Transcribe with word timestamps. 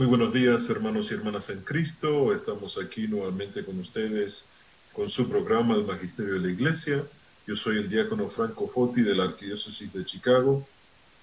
Muy 0.00 0.06
buenos 0.06 0.32
días, 0.32 0.70
hermanos 0.70 1.10
y 1.10 1.14
hermanas 1.14 1.50
en 1.50 1.60
Cristo. 1.60 2.32
Estamos 2.32 2.78
aquí 2.78 3.06
nuevamente 3.06 3.62
con 3.62 3.78
ustedes 3.78 4.48
con 4.94 5.10
su 5.10 5.28
programa 5.28 5.74
El 5.74 5.84
Magisterio 5.84 6.32
de 6.32 6.40
la 6.40 6.50
Iglesia. 6.50 7.04
Yo 7.46 7.54
soy 7.54 7.76
el 7.76 7.90
diácono 7.90 8.30
Franco 8.30 8.66
Foti 8.66 9.02
de 9.02 9.14
la 9.14 9.24
Arquidiócesis 9.24 9.92
de 9.92 10.02
Chicago. 10.06 10.66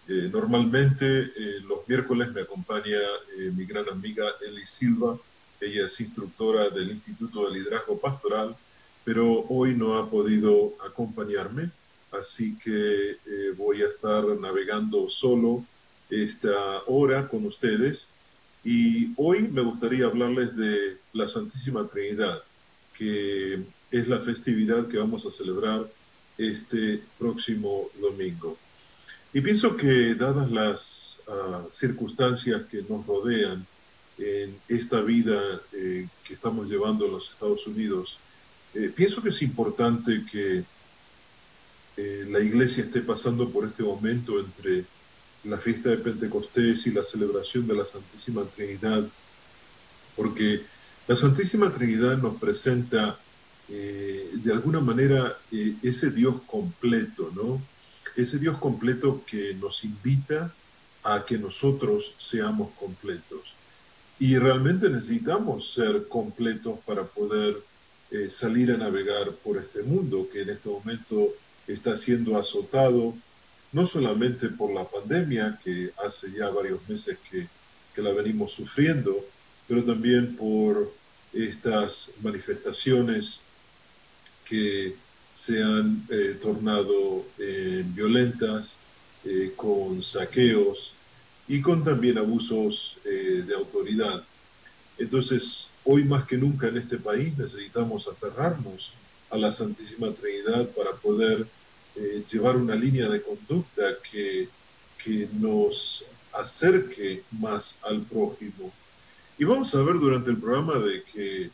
Eh, 0.08 0.30
normalmente 0.32 1.08
eh, 1.08 1.60
los 1.68 1.88
miércoles 1.88 2.32
me 2.32 2.42
acompaña 2.42 3.00
eh, 3.40 3.52
mi 3.52 3.66
gran 3.66 3.90
amiga 3.90 4.28
Eli 4.48 4.68
Silva. 4.68 5.18
Ella 5.60 5.86
es 5.86 6.00
instructora 6.00 6.70
del 6.70 6.92
Instituto 6.92 7.48
de 7.48 7.58
Liderazgo 7.58 7.98
Pastoral, 7.98 8.56
pero 9.04 9.44
hoy 9.50 9.74
no 9.74 9.98
ha 9.98 10.08
podido 10.08 10.76
acompañarme, 10.86 11.72
así 12.12 12.56
que 12.60 13.18
voy 13.58 13.82
a 13.82 13.88
estar 13.88 14.24
navegando 14.40 15.10
solo 15.10 15.66
esta 16.12 16.84
hora 16.86 17.28
con 17.28 17.44
ustedes 17.48 18.10
y 18.64 19.14
hoy 19.16 19.48
me 19.48 19.62
gustaría 19.62 20.06
hablarles 20.06 20.56
de 20.56 20.98
la 21.14 21.28
Santísima 21.28 21.88
Trinidad, 21.88 22.44
que 22.98 23.62
es 23.92 24.08
la 24.08 24.20
festividad 24.20 24.88
que 24.88 24.98
vamos 24.98 25.26
a 25.26 25.32
celebrar 25.32 25.88
este 26.38 27.02
próximo 27.18 27.90
domingo. 28.00 28.58
Y 29.34 29.42
pienso 29.42 29.76
que 29.76 30.16
dadas 30.16 30.50
las 30.52 31.24
ah, 31.28 31.64
circunstancias 31.70 32.64
que 32.70 32.84
nos 32.90 33.06
rodean 33.06 33.66
en 34.18 34.56
esta 34.68 35.02
vida 35.02 35.40
eh, 35.74 36.08
que 36.26 36.34
estamos 36.34 36.68
llevando 36.68 37.06
en 37.06 37.12
los 37.12 37.30
Estados 37.30 37.68
Unidos, 37.68 38.18
eh, 38.74 38.92
pienso 38.94 39.22
que 39.22 39.30
es 39.30 39.42
importante 39.42 40.24
que 40.30 40.64
eh, 41.98 42.28
la 42.30 42.40
iglesia 42.40 42.84
esté 42.84 43.02
pasando 43.02 43.50
por 43.50 43.66
este 43.66 43.84
momento 43.84 44.40
entre 44.40 44.86
la 45.50 45.58
fiesta 45.58 45.90
de 45.90 45.98
Pentecostés 45.98 46.88
y 46.88 46.92
la 46.92 47.04
celebración 47.04 47.68
de 47.68 47.76
la 47.76 47.86
Santísima 47.86 48.44
Trinidad, 48.56 49.04
porque 50.16 50.62
la 51.08 51.16
Santísima 51.16 51.72
Trinidad 51.72 52.18
nos 52.18 52.38
presenta 52.38 53.18
eh, 53.70 54.30
de 54.34 54.52
alguna 54.52 54.80
manera 54.80 55.38
eh, 55.52 55.76
ese 55.84 56.12
Dios 56.12 56.36
completo, 56.46 57.32
¿no? 57.36 57.62
Ese 58.16 58.40
Dios 58.40 58.58
completo 58.58 59.24
que 59.26 59.54
nos 59.54 59.84
invita 59.84 60.54
a 61.04 61.24
que 61.26 61.38
nosotros 61.38 62.16
seamos 62.18 62.72
completos. 62.80 63.54
Y 64.20 64.38
realmente 64.38 64.90
necesitamos 64.90 65.72
ser 65.74 66.08
completos 66.08 66.80
para 66.86 67.04
poder 67.04 67.58
eh, 68.10 68.30
salir 68.30 68.72
a 68.72 68.78
navegar 68.78 69.32
por 69.44 69.58
este 69.58 69.84
mundo 69.84 70.28
que 70.32 70.42
en 70.42 70.50
este 70.50 70.70
momento 70.70 71.34
está 71.68 71.98
siendo 71.98 72.38
azotado 72.38 73.14
no 73.72 73.86
solamente 73.86 74.50
por 74.50 74.74
la 74.74 74.86
pandemia, 74.86 75.60
que 75.64 75.92
hace 76.06 76.32
ya 76.32 76.50
varios 76.50 76.88
meses 76.88 77.18
que, 77.30 77.48
la 77.98 78.14
venimos 78.14 78.52
sufriendo, 78.52 79.26
pero 79.68 79.84
también 79.84 80.36
por 80.36 80.94
estas 81.34 82.14
manifestaciones 82.22 83.42
que 84.46 84.94
se 85.32 85.64
han 85.64 86.06
eh, 86.08 86.38
tornado 86.40 87.26
eh, 87.40 87.84
violentas, 87.88 88.78
eh, 89.26 89.52
con 89.56 90.04
saqueos 90.04 90.94
y 91.48 91.60
con 91.60 91.84
también 91.84 92.20
abusos 92.20 93.00
de 93.04 93.56
autoridad. 93.56 94.24
Entonces, 95.00 95.70
hoy 95.84 96.04
más 96.04 96.28
que 96.28 96.38
nunca 96.38 96.68
en 96.68 96.78
este 96.78 96.98
país 96.98 97.36
necesitamos 97.36 98.08
aferrarnos 98.08 98.94
a 99.32 99.38
la 99.38 99.52
Santísima 99.52 100.12
Trinidad 100.12 100.68
para 100.70 100.92
poder 100.92 101.48
eh, 102.00 102.24
llevar 102.32 102.58
una 102.58 102.76
línea 102.76 103.10
de 103.10 103.22
conducta 103.22 103.84
que, 104.12 104.48
que 105.04 105.28
nos 105.34 106.06
acerque 106.34 107.24
más 107.32 107.80
al 107.84 108.02
prójimo. 108.02 108.72
Y 109.40 109.44
vamos 109.44 109.74
a 109.74 109.82
ver 109.82 110.00
durante 110.00 110.30
el 110.30 110.38
programa 110.38 110.78
de 110.80 111.04
que 111.04 111.50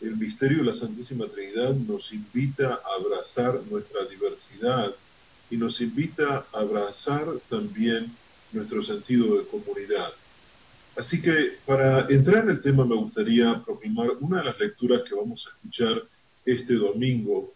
el 0.00 0.16
misterio 0.16 0.58
de 0.58 0.64
la 0.64 0.74
Santísima 0.74 1.26
Trinidad 1.26 1.74
nos 1.74 2.12
invita 2.12 2.74
a 2.74 3.00
abrazar 3.00 3.60
nuestra 3.70 4.04
diversidad 4.04 4.94
y 5.50 5.56
nos 5.56 5.80
invita 5.80 6.46
a 6.52 6.58
abrazar 6.58 7.26
también 7.48 8.12
nuestro 8.52 8.82
sentido 8.82 9.38
de 9.38 9.46
comunidad. 9.46 10.08
Así 10.96 11.20
que 11.20 11.58
para 11.64 12.06
entrar 12.08 12.44
en 12.44 12.50
el 12.50 12.60
tema 12.60 12.84
me 12.84 12.96
gustaría 12.96 13.62
proclamar 13.62 14.10
una 14.20 14.38
de 14.38 14.44
las 14.44 14.58
lecturas 14.58 15.02
que 15.08 15.14
vamos 15.14 15.46
a 15.46 15.50
escuchar 15.50 16.02
este 16.44 16.74
domingo 16.74 17.52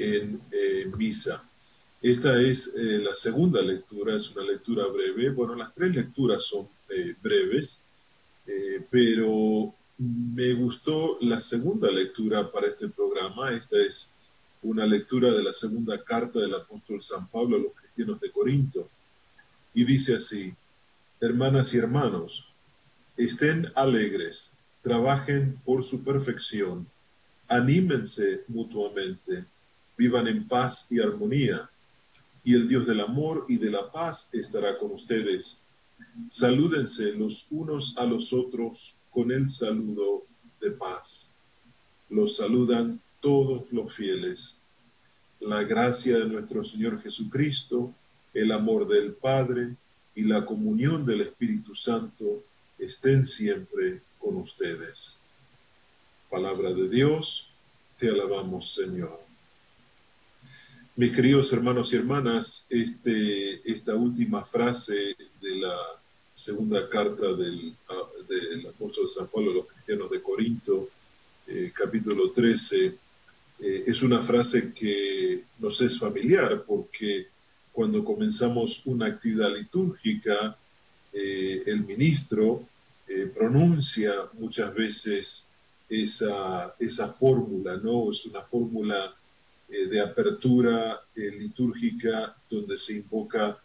en 0.00 0.40
eh, 0.50 0.90
misa. 0.96 1.44
Esta 2.00 2.40
es 2.40 2.74
eh, 2.76 2.98
la 2.98 3.14
segunda 3.14 3.60
lectura, 3.60 4.16
es 4.16 4.34
una 4.34 4.44
lectura 4.44 4.86
breve. 4.86 5.30
Bueno, 5.30 5.54
las 5.54 5.72
tres 5.72 5.94
lecturas 5.94 6.44
son 6.44 6.68
eh, 6.88 7.14
breves, 7.22 7.82
pero 8.90 9.72
me 9.98 10.54
gustó 10.54 11.18
la 11.20 11.40
segunda 11.40 11.90
lectura 11.90 12.50
para 12.50 12.66
este 12.66 12.88
programa. 12.88 13.52
Esta 13.52 13.78
es 13.78 14.12
una 14.62 14.86
lectura 14.86 15.30
de 15.30 15.42
la 15.42 15.52
segunda 15.52 16.02
carta 16.02 16.40
del 16.40 16.54
apóstol 16.54 17.00
San 17.00 17.28
Pablo 17.28 17.56
a 17.56 17.60
los 17.60 17.72
cristianos 17.74 18.18
de 18.18 18.32
Corinto. 18.32 18.88
Y 19.72 19.84
dice 19.84 20.16
así, 20.16 20.52
hermanas 21.20 21.72
y 21.74 21.78
hermanos, 21.78 22.48
estén 23.16 23.70
alegres, 23.76 24.56
trabajen 24.82 25.60
por 25.64 25.84
su 25.84 26.02
perfección, 26.02 26.88
anímense 27.46 28.42
mutuamente 28.48 29.44
vivan 30.00 30.28
en 30.28 30.48
paz 30.48 30.86
y 30.90 30.98
armonía, 30.98 31.68
y 32.42 32.54
el 32.54 32.66
Dios 32.66 32.86
del 32.86 33.00
amor 33.00 33.44
y 33.50 33.58
de 33.58 33.70
la 33.70 33.92
paz 33.92 34.30
estará 34.32 34.78
con 34.78 34.92
ustedes. 34.92 35.60
Salúdense 36.26 37.12
los 37.12 37.46
unos 37.50 37.98
a 37.98 38.06
los 38.06 38.32
otros 38.32 38.96
con 39.10 39.30
el 39.30 39.46
saludo 39.46 40.24
de 40.58 40.70
paz. 40.70 41.32
Los 42.08 42.36
saludan 42.36 42.98
todos 43.20 43.70
los 43.72 43.92
fieles. 43.92 44.62
La 45.38 45.64
gracia 45.64 46.18
de 46.18 46.24
nuestro 46.24 46.64
Señor 46.64 47.02
Jesucristo, 47.02 47.94
el 48.32 48.52
amor 48.52 48.88
del 48.88 49.12
Padre 49.12 49.76
y 50.14 50.22
la 50.22 50.46
comunión 50.46 51.04
del 51.04 51.20
Espíritu 51.20 51.74
Santo 51.74 52.42
estén 52.78 53.26
siempre 53.26 54.00
con 54.18 54.38
ustedes. 54.38 55.18
Palabra 56.30 56.72
de 56.72 56.88
Dios, 56.88 57.50
te 57.98 58.08
alabamos 58.08 58.72
Señor. 58.72 59.29
Mis 60.96 61.14
queridos 61.14 61.52
hermanos 61.52 61.92
y 61.92 61.96
hermanas, 61.96 62.66
este, 62.68 63.62
esta 63.70 63.94
última 63.94 64.44
frase 64.44 65.16
de 65.40 65.56
la 65.56 65.76
segunda 66.34 66.88
carta 66.88 67.32
del, 67.32 67.74
apóstol 68.68 69.06
San 69.06 69.28
Pablo 69.28 69.52
a 69.52 69.54
los 69.54 69.66
cristianos 69.68 70.10
de 70.10 70.20
Corinto, 70.20 70.88
eh, 71.46 71.70
capítulo 71.72 72.32
13, 72.32 72.86
eh, 73.60 73.84
es 73.86 74.02
una 74.02 74.20
frase 74.20 74.72
que 74.74 75.44
nos 75.60 75.80
es 75.80 75.96
familiar 75.98 76.64
porque 76.66 77.28
cuando 77.72 78.04
comenzamos 78.04 78.84
una 78.84 79.06
actividad 79.06 79.54
litúrgica, 79.54 80.56
eh, 81.12 81.62
el 81.66 81.84
ministro 81.84 82.66
pronuncia 83.34 84.12
muchas 84.34 84.72
veces 84.72 85.48
esa, 85.88 86.74
esa 86.78 87.12
fórmula, 87.12 87.76
¿no? 87.76 88.12
Es 88.12 88.24
una 88.26 88.42
fórmula 88.42 89.16
eh, 89.72 89.86
de 89.86 90.00
apertura 90.00 91.00
eh, 91.14 91.30
litúrgica 91.30 92.36
donde 92.50 92.76
se 92.76 92.94
invoca 92.94 93.56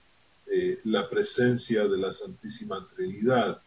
eh, 0.45 0.79
la 0.83 1.09
presencia 1.09 1.87
de 1.87 1.97
la 1.97 2.11
Santísima 2.11 2.87
Trinidad. 2.87 3.59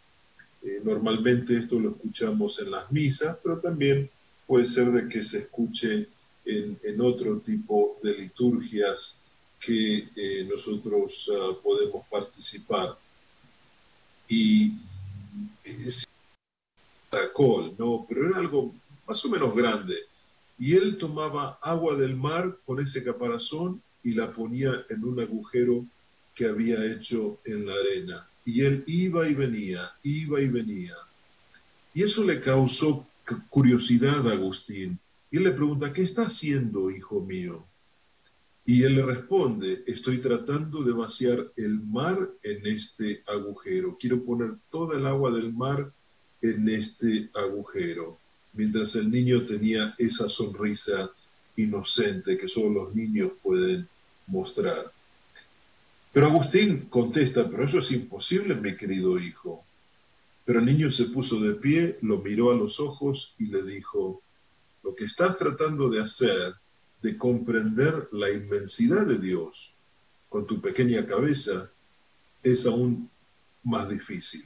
normalmente 0.85 1.57
esto 1.57 1.81
lo 1.81 1.91
escuchamos 1.91 2.61
en 2.61 2.71
las 2.71 2.91
misas, 2.93 3.39
pero 3.43 3.59
también 3.59 4.09
puede 4.47 4.67
ser 4.67 4.91
de 4.93 5.09
que 5.09 5.25
se 5.25 5.39
escuche 5.39 6.09
en, 6.45 7.01
otro 7.01 7.39
tipo 7.41 7.99
de 8.03 8.13
liturgias 8.15 9.21
que 9.61 10.09
nosotros 10.49 11.31
ah, 11.33 11.57
podemos 11.63 12.07
participar. 12.09 12.97
Y 14.29 14.75
es 15.65 16.07
caracol, 17.11 17.75
¿no? 17.79 18.07
Pero 18.09 18.29
era 18.29 18.39
algo 18.39 18.75
más 19.07 19.25
o 19.25 19.29
menos 19.29 19.55
grande 19.55 20.08
y 20.59 20.75
él 20.75 20.99
tomaba 20.99 21.59
agua 21.63 21.95
del 21.95 22.17
mar 22.17 22.59
con 22.67 22.81
ese 22.81 23.05
caparazón 23.05 23.81
y 24.03 24.13
la 24.13 24.33
ponía 24.33 24.85
en 24.91 25.05
un 25.05 25.21
agujero 25.21 25.87
que 26.35 26.47
había 26.47 26.85
hecho 26.85 27.41
en 27.45 27.67
la 27.67 27.75
arena. 27.75 28.29
Y 28.45 28.63
él 28.63 28.83
iba 28.87 29.29
y 29.29 29.35
venía, 29.35 29.93
iba 30.03 30.41
y 30.41 30.49
venía. 30.49 30.95
Y 31.95 32.03
eso 32.03 32.25
le 32.25 32.41
causó 32.41 33.07
curiosidad 33.49 34.27
a 34.29 34.33
Agustín. 34.33 34.99
Y 35.31 35.37
él 35.37 35.45
le 35.45 35.53
pregunta, 35.53 35.93
¿qué 35.93 36.03
está 36.03 36.23
haciendo, 36.23 36.91
hijo 36.91 37.21
mío? 37.21 37.65
Y 38.65 38.83
él 38.83 38.97
le 38.97 39.03
responde, 39.03 39.85
estoy 39.87 40.19
tratando 40.19 40.83
de 40.83 40.93
vaciar 40.93 41.53
el 41.57 41.81
mar 41.81 42.31
en 42.43 42.67
este 42.67 43.23
agujero. 43.27 43.97
Quiero 43.99 44.25
poner 44.25 44.55
toda 44.71 44.99
el 44.99 45.07
agua 45.07 45.31
del 45.31 45.53
mar 45.53 45.93
en 46.43 46.69
este 46.69 47.31
agujero 47.35 48.19
mientras 48.53 48.95
el 48.97 49.11
niño 49.11 49.43
tenía 49.43 49.95
esa 49.99 50.29
sonrisa 50.29 51.11
inocente 51.57 52.39
que 52.39 52.49
solo 52.49 52.85
los 52.85 52.95
niños 52.95 53.33
pueden 53.43 53.89
mostrar. 54.27 54.93
Pero 56.13 56.27
Agustín 56.27 56.87
contesta, 56.89 57.49
pero 57.49 57.65
eso 57.65 57.79
es 57.79 57.91
imposible, 57.93 58.55
mi 58.55 58.77
querido 58.77 59.19
hijo. 59.19 59.65
Pero 60.45 60.61
el 60.61 60.67
niño 60.67 60.91
se 60.91 61.05
puso 61.05 61.41
de 61.41 61.55
pie, 61.55 61.99
lo 62.03 62.19
miró 62.19 62.51
a 62.51 62.57
los 62.57 62.81
ojos 62.81 63.35
y 63.39 63.47
le 63.47 63.63
dijo, 63.63 64.23
lo 64.83 64.95
que 64.95 65.05
estás 65.05 65.37
tratando 65.37 65.91
de 65.91 66.01
hacer, 66.01 66.55
de 67.03 67.17
comprender 67.17 68.09
la 68.13 68.31
inmensidad 68.31 69.07
de 69.07 69.19
Dios 69.19 69.75
con 70.29 70.47
tu 70.47 70.61
pequeña 70.61 71.07
cabeza, 71.07 71.71
es 72.43 72.67
aún 72.67 73.11
más 73.63 73.89
difícil. 73.89 74.45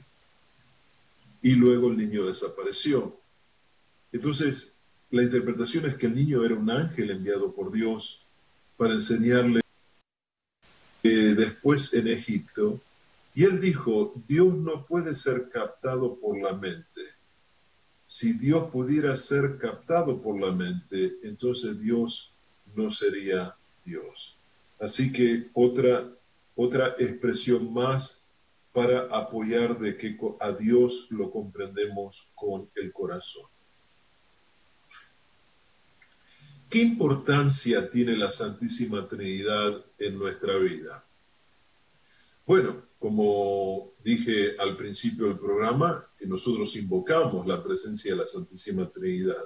Y 1.41 1.55
luego 1.55 1.89
el 1.89 1.97
niño 1.97 2.25
desapareció. 2.25 3.17
Entonces, 4.13 4.77
la 5.11 5.23
interpretación 5.23 5.85
es 5.85 5.95
que 5.95 6.05
el 6.05 6.15
niño 6.15 6.45
era 6.45 6.55
un 6.55 6.69
ángel 6.71 7.11
enviado 7.11 7.51
por 7.53 7.71
Dios 7.71 8.21
para 8.77 8.93
enseñarle 8.93 9.61
que 11.01 11.09
después 11.09 11.93
en 11.93 12.07
Egipto 12.07 12.79
y 13.35 13.43
él 13.43 13.59
dijo, 13.59 14.13
Dios 14.27 14.53
no 14.55 14.85
puede 14.85 15.15
ser 15.15 15.49
captado 15.49 16.15
por 16.15 16.37
la 16.39 16.53
mente. 16.53 17.01
Si 18.05 18.33
Dios 18.33 18.69
pudiera 18.71 19.15
ser 19.15 19.57
captado 19.57 20.21
por 20.21 20.39
la 20.39 20.51
mente, 20.51 21.13
entonces 21.23 21.79
Dios 21.79 22.37
no 22.75 22.91
sería 22.91 23.55
Dios. 23.83 24.37
Así 24.79 25.11
que 25.11 25.49
otra, 25.53 26.07
otra 26.55 26.95
expresión 26.99 27.73
más 27.73 28.27
para 28.71 29.01
apoyar 29.11 29.79
de 29.79 29.97
que 29.97 30.15
a 30.39 30.51
Dios 30.51 31.07
lo 31.09 31.31
comprendemos 31.31 32.31
con 32.35 32.69
el 32.75 32.91
corazón. 32.93 33.52
¿Qué 36.73 36.81
importancia 36.81 37.87
tiene 37.87 38.17
la 38.17 38.31
Santísima 38.31 39.07
Trinidad 39.07 39.79
en 39.99 40.17
nuestra 40.17 40.57
vida? 40.57 41.05
Bueno, 42.47 42.81
como 42.97 43.91
dije 44.03 44.55
al 44.57 44.75
principio 44.75 45.27
del 45.27 45.37
programa, 45.37 46.03
nosotros 46.21 46.75
invocamos 46.75 47.45
la 47.45 47.63
presencia 47.63 48.13
de 48.13 48.21
la 48.21 48.25
Santísima 48.25 48.89
Trinidad 48.89 49.43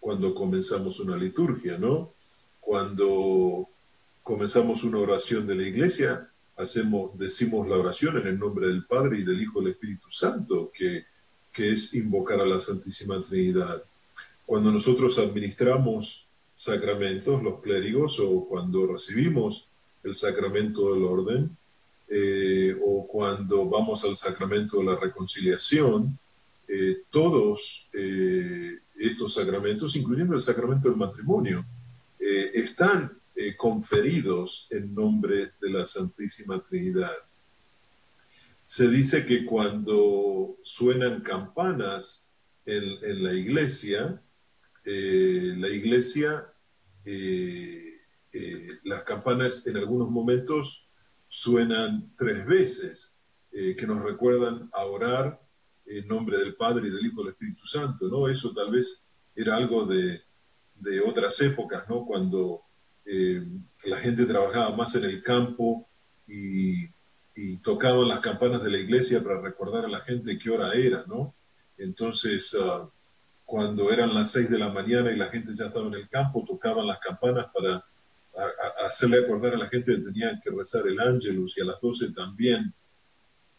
cuando 0.00 0.34
comenzamos 0.34 0.98
una 0.98 1.16
liturgia, 1.16 1.78
¿no? 1.78 2.14
Cuando 2.58 3.68
comenzamos 4.24 4.82
una 4.82 4.98
oración 4.98 5.46
de 5.46 5.54
la 5.54 5.68
iglesia, 5.68 6.28
hacemos, 6.56 7.16
decimos 7.16 7.68
la 7.68 7.76
oración 7.76 8.18
en 8.18 8.26
el 8.26 8.36
nombre 8.36 8.66
del 8.66 8.84
Padre 8.84 9.18
y 9.18 9.22
del 9.22 9.40
Hijo 9.40 9.60
y 9.60 9.66
del 9.66 9.74
Espíritu 9.74 10.10
Santo, 10.10 10.72
que, 10.76 11.04
que 11.52 11.70
es 11.70 11.94
invocar 11.94 12.40
a 12.40 12.44
la 12.44 12.60
Santísima 12.60 13.24
Trinidad. 13.24 13.80
Cuando 14.44 14.72
nosotros 14.72 15.20
administramos 15.20 16.23
sacramentos, 16.54 17.42
los 17.42 17.60
clérigos, 17.60 18.20
o 18.20 18.46
cuando 18.46 18.86
recibimos 18.86 19.68
el 20.02 20.14
sacramento 20.14 20.94
del 20.94 21.04
orden, 21.04 21.56
eh, 22.08 22.76
o 22.84 23.06
cuando 23.06 23.68
vamos 23.68 24.04
al 24.04 24.14
sacramento 24.14 24.78
de 24.78 24.84
la 24.84 24.96
reconciliación, 24.96 26.18
eh, 26.68 27.02
todos 27.10 27.88
eh, 27.92 28.78
estos 28.96 29.34
sacramentos, 29.34 29.96
incluyendo 29.96 30.34
el 30.34 30.40
sacramento 30.40 30.88
del 30.88 30.96
matrimonio, 30.96 31.64
están 32.26 33.18
conferidos 33.58 34.66
en 34.70 34.94
nombre 34.94 35.52
de 35.60 35.70
la 35.70 35.84
Santísima 35.84 36.58
Trinidad. 36.66 37.12
Se 38.64 38.88
dice 38.88 39.26
que 39.26 39.44
cuando 39.44 40.56
suenan 40.62 41.20
campanas 41.20 42.30
en, 42.64 43.22
la 43.22 43.34
iglesia, 43.34 44.22
la 44.84 45.68
iglesia, 45.68 46.52
las 48.84 49.02
campanas 49.04 49.66
en 49.66 49.76
algunos 49.76 50.10
momentos 50.10 50.88
suenan 51.28 52.12
tres 52.16 52.46
veces, 52.46 53.18
eh, 53.50 53.74
que 53.76 53.86
nos 53.86 54.02
recuerdan 54.02 54.68
a 54.72 54.84
orar 54.84 55.40
en 55.86 56.06
nombre 56.06 56.38
del 56.38 56.54
Padre 56.54 56.88
y 56.88 56.90
del 56.90 57.06
Hijo 57.06 57.20
y 57.20 57.24
del 57.24 57.32
Espíritu 57.32 57.66
Santo, 57.66 58.08
¿no? 58.08 58.28
Eso 58.28 58.52
tal 58.52 58.70
vez 58.70 59.08
era 59.34 59.56
algo 59.56 59.84
de, 59.84 60.22
otras 61.06 61.40
épocas, 61.40 61.88
¿no? 61.88 62.04
Cuando 62.04 62.62
eh, 63.04 63.44
la 63.84 63.98
gente 63.98 64.26
trabajaba 64.26 64.76
más 64.76 64.94
en 64.94 65.04
el 65.04 65.22
campo 65.22 65.88
y, 66.28 66.88
tocaban 67.62 68.06
las 68.06 68.20
campanas 68.20 68.62
de 68.62 68.70
la 68.70 68.78
iglesia 68.78 69.22
para 69.22 69.40
recordar 69.40 69.84
a 69.86 69.88
la 69.88 70.00
gente 70.00 70.38
qué 70.38 70.50
hora 70.50 70.72
era, 70.74 71.04
¿no? 71.06 71.34
Entonces, 71.78 72.56
ah, 72.60 72.88
cuando 73.44 73.92
eran 73.92 74.14
las 74.14 74.32
seis 74.32 74.50
de 74.50 74.58
la 74.58 74.70
mañana 74.70 75.12
y 75.12 75.16
la 75.16 75.28
gente 75.28 75.52
ya 75.54 75.66
estaba 75.66 75.86
en 75.88 75.94
el 75.94 76.08
campo, 76.08 76.44
tocaban 76.46 76.86
las 76.86 76.98
campanas 76.98 77.46
para 77.52 77.84
a, 78.36 78.86
hacerle 78.86 79.18
acordar 79.18 79.54
a 79.54 79.58
la 79.58 79.68
gente 79.68 79.94
que 79.94 80.02
tenían 80.02 80.40
que 80.40 80.50
rezar 80.50 80.86
el 80.86 80.98
ángelus 80.98 81.56
y 81.58 81.62
a 81.62 81.64
las 81.64 81.80
12 81.80 82.12
también 82.12 82.72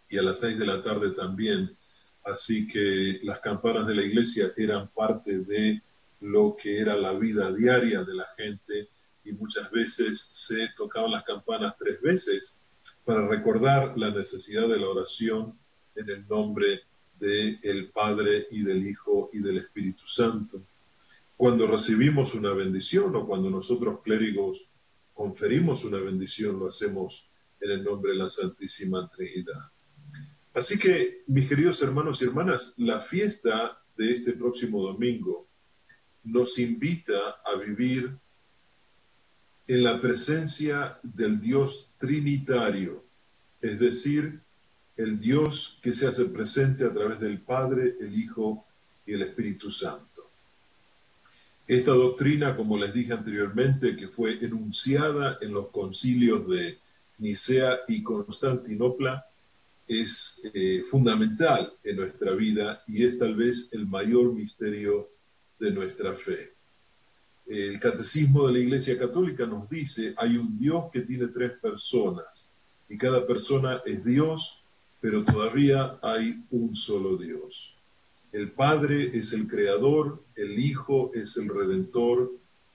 y 0.09 0.17
a 0.17 0.21
las 0.21 0.39
6 0.39 0.59
de 0.59 0.65
la 0.65 0.81
tarde 0.81 1.11
también. 1.11 1.75
Así 2.23 2.67
que 2.67 3.19
las 3.23 3.39
campanas 3.39 3.87
de 3.87 3.95
la 3.95 4.03
iglesia 4.03 4.51
eran 4.57 4.89
parte 4.89 5.39
de 5.39 5.81
lo 6.21 6.55
que 6.55 6.79
era 6.79 6.95
la 6.95 7.13
vida 7.13 7.51
diaria 7.51 8.03
de 8.03 8.15
la 8.15 8.25
gente 8.35 8.89
y 9.23 9.31
muchas 9.33 9.69
veces 9.71 10.19
se 10.31 10.69
tocaban 10.75 11.11
las 11.11 11.23
campanas 11.23 11.75
tres 11.77 12.01
veces 12.01 12.59
para 13.03 13.27
recordar 13.27 13.97
la 13.97 14.09
necesidad 14.09 14.67
de 14.67 14.79
la 14.79 14.89
oración 14.89 15.57
en 15.95 16.09
el 16.09 16.27
nombre 16.27 16.81
del 17.19 17.59
el 17.63 17.89
Padre 17.91 18.47
y 18.51 18.63
del 18.63 18.85
Hijo 18.87 19.29
y 19.33 19.39
del 19.39 19.57
Espíritu 19.57 20.05
Santo 20.05 20.65
cuando 21.37 21.67
recibimos 21.67 22.33
una 22.33 22.53
bendición 22.53 23.15
o 23.15 23.27
cuando 23.27 23.49
nosotros 23.49 23.99
clérigos 24.03 24.69
conferimos 25.13 25.83
una 25.83 25.99
bendición, 25.99 26.59
lo 26.59 26.67
hacemos 26.67 27.31
en 27.59 27.71
el 27.71 27.83
nombre 27.83 28.11
de 28.11 28.17
la 28.17 28.29
Santísima 28.29 29.09
Trinidad. 29.09 29.71
Así 30.53 30.79
que, 30.79 31.23
mis 31.27 31.47
queridos 31.47 31.81
hermanos 31.81 32.21
y 32.21 32.25
hermanas, 32.25 32.75
la 32.77 33.01
fiesta 33.01 33.81
de 33.97 34.13
este 34.13 34.33
próximo 34.33 34.81
domingo 34.81 35.47
nos 36.23 36.57
invita 36.59 37.41
a 37.45 37.55
vivir 37.57 38.17
en 39.67 39.83
la 39.83 39.99
presencia 39.99 40.99
del 41.03 41.41
Dios 41.41 41.93
Trinitario, 41.97 43.03
es 43.59 43.79
decir, 43.79 44.41
el 44.97 45.19
Dios 45.19 45.79
que 45.81 45.93
se 45.93 46.07
hace 46.07 46.25
presente 46.25 46.85
a 46.85 46.93
través 46.93 47.19
del 47.19 47.39
Padre, 47.39 47.95
el 47.99 48.17
Hijo 48.17 48.65
y 49.05 49.13
el 49.13 49.23
Espíritu 49.23 49.69
Santo. 49.69 50.29
Esta 51.67 51.91
doctrina, 51.91 52.55
como 52.55 52.77
les 52.77 52.93
dije 52.93 53.13
anteriormente, 53.13 53.95
que 53.95 54.07
fue 54.07 54.37
enunciada 54.43 55.39
en 55.41 55.51
los 55.51 55.69
concilios 55.69 56.47
de 56.47 56.77
Nicea 57.17 57.79
y 57.87 58.03
Constantinopla, 58.03 59.25
es 59.87 60.41
eh, 60.53 60.83
fundamental 60.89 61.73
en 61.83 61.95
nuestra 61.95 62.31
vida 62.31 62.83
y 62.87 63.03
es 63.03 63.19
tal 63.19 63.35
vez 63.35 63.69
el 63.73 63.87
mayor 63.87 64.33
misterio 64.33 65.09
de 65.59 65.71
nuestra 65.71 66.13
fe. 66.13 66.53
El 67.47 67.79
catecismo 67.79 68.47
de 68.47 68.53
la 68.53 68.59
Iglesia 68.59 68.97
Católica 68.97 69.45
nos 69.45 69.69
dice, 69.69 70.13
hay 70.17 70.37
un 70.37 70.57
Dios 70.57 70.85
que 70.91 71.01
tiene 71.01 71.27
tres 71.27 71.51
personas 71.59 72.51
y 72.89 72.97
cada 72.97 73.25
persona 73.25 73.81
es 73.85 74.03
Dios, 74.03 74.63
pero 75.05 75.23
todavía 75.23 75.99
hay 76.01 76.43
un 76.49 76.75
solo 76.75 77.15
Dios. 77.15 77.75
El 78.31 78.49
Padre 78.49 79.15
es 79.15 79.33
el 79.33 79.47
Creador, 79.47 80.23
el 80.35 80.57
Hijo 80.57 81.11
es 81.13 81.37
el 81.37 81.47
Redentor 81.47 82.31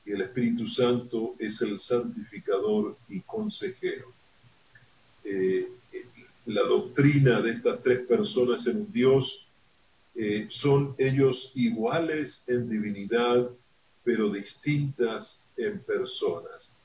y 0.06 0.12
el 0.12 0.20
Espíritu 0.20 0.68
Santo 0.68 1.34
es 1.40 1.60
el 1.62 1.76
santificador 1.76 2.96
y 3.08 3.18
consejero. 3.22 4.12
Eh, 5.24 5.70
la 6.46 6.62
doctrina 6.62 7.40
de 7.40 7.50
estas 7.50 7.82
tres 7.82 8.06
personas 8.06 8.64
en 8.68 8.76
un 8.76 8.92
Dios 8.92 9.48
eh, 10.14 10.46
son 10.50 10.94
ellos 10.98 11.50
iguales 11.56 12.44
en 12.46 12.70
divinidad, 12.70 13.50
pero 14.04 14.30
distintas 14.30 15.48
en 15.56 15.80
personas. 15.80 16.76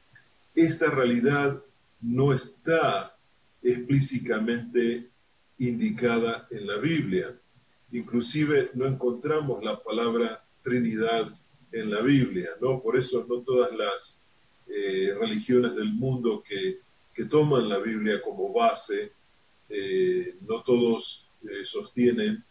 Esta 0.56 0.90
realidad 0.90 1.62
no 2.02 2.34
está 2.34 3.16
explícitamente 3.62 5.10
indicada 5.58 6.48
en 6.52 6.68
la 6.68 6.78
Biblia 6.78 7.36
Inclusive 7.96 8.72
no 8.74 8.88
encontramos 8.88 9.64
la 9.64 9.82
palabra 9.82 10.44
Trinidad 10.64 11.30
en 11.72 11.90
la 11.90 12.02
Biblia, 12.02 12.50
¿no? 12.60 12.82
Por 12.82 12.98
eso 12.98 13.26
no 13.30 13.42
todas 13.42 13.72
las 13.74 14.22
eh, 14.68 15.16
religiones 15.18 15.76
del 15.76 15.94
mundo 15.94 16.44
que, 16.48 16.80
toman 17.30 17.70
la 17.70 17.78
Biblia 17.78 18.22
como 18.22 18.52
base, 18.52 19.14
eh, 19.70 20.36
no 20.42 20.62
todos 20.64 21.30
eh, 21.44 21.64
sostienen 21.64 22.44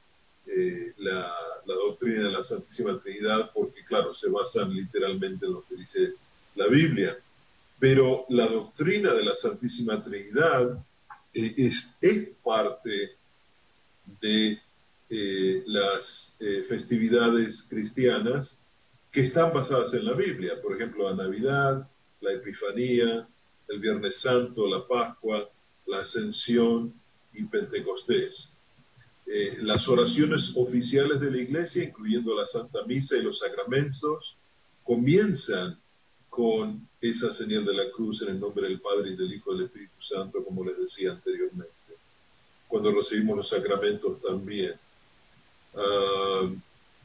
la, 0.97 1.35
la, 1.67 1.75
doctrina 1.75 2.25
de 2.25 2.31
la 2.31 2.43
Santísima 2.43 2.99
Trinidad 2.99 3.51
porque, 3.53 3.85
claro, 3.85 4.15
se 4.15 4.31
basan 4.31 4.75
literalmente 4.75 5.45
en 5.45 5.53
lo 5.53 5.65
que 5.67 5.77
dice 5.77 6.15
la 6.55 6.67
Biblia. 6.69 7.17
Pero 7.79 8.25
la 8.31 8.47
doctrina 8.47 9.13
de 9.13 9.25
la 9.25 9.35
Santísima 9.35 10.03
Trinidad 10.03 10.79
es, 11.35 11.97
parte 12.43 13.17
de 14.21 14.59
eh, 15.11 15.63
las 15.67 16.37
eh, 16.41 16.65
festividades 16.67 17.67
cristianas 17.69 18.61
que 19.11 19.23
están 19.23 19.53
basadas 19.53 19.95
en 19.95 20.05
la 20.05 20.15
Biblia, 20.15 20.61
por 20.61 20.75
ejemplo, 20.75 21.09
la 21.09 21.25
Navidad, 21.25 21.89
la 22.21 22.33
Epifanía, 22.33 23.29
el 23.69 23.81
Viernes 23.81 24.17
Santo, 24.17 24.69
la 24.69 24.87
Pascua, 24.87 25.49
la 25.87 26.01
Ascensión 26.01 26.93
y 27.33 27.45
Pentecostés. 27.45 28.57
Eh, 29.27 29.59
las 29.63 29.89
oraciones 29.89 30.53
oficiales 30.57 31.21
de 31.21 31.31
la 31.31 31.39
iglesia, 31.39 31.85
incluyendo 31.85 32.37
la 32.37 32.45
Santa 32.45 32.85
Misa 32.85 33.17
y 33.17 33.23
los 33.23 33.39
sacramentos, 33.39 34.37
comienzan 34.83 35.79
con 36.35 36.89
esa 37.01 37.33
señal 37.33 37.65
de 37.65 37.75
la 37.75 37.91
cruz 37.93 38.23
en 38.23 38.31
el 38.31 38.41
nombre 38.41 38.67
del 38.67 38.81
Padre 38.81 39.11
y 39.11 39.17
del 39.17 39.33
Hijo 39.33 39.53
y 39.53 39.59
del 39.59 39.67
Espíritu 39.67 40.01
Santo, 40.03 40.43
como 40.43 40.65
les 40.65 40.77
decía 40.77 41.13
anteriormente. 41.13 41.73
Cuando 42.67 42.91
recibimos 42.91 43.37
los 43.37 43.49
sacramentos 43.49 44.21
también. 44.21 44.75
Ah, 45.77 46.51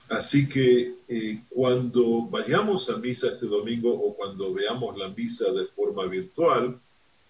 así 0.09 0.49
que 0.49 0.95
eh, 1.07 1.43
cuando 1.47 2.23
vayamos 2.23 2.89
a 2.89 2.97
misa 2.97 3.27
este 3.27 3.45
domingo 3.45 3.93
o 3.93 4.15
cuando 4.15 4.51
veamos 4.51 4.97
la 4.97 5.09
misa 5.09 5.51
de 5.51 5.67
forma 5.67 6.07
virtual, 6.07 6.79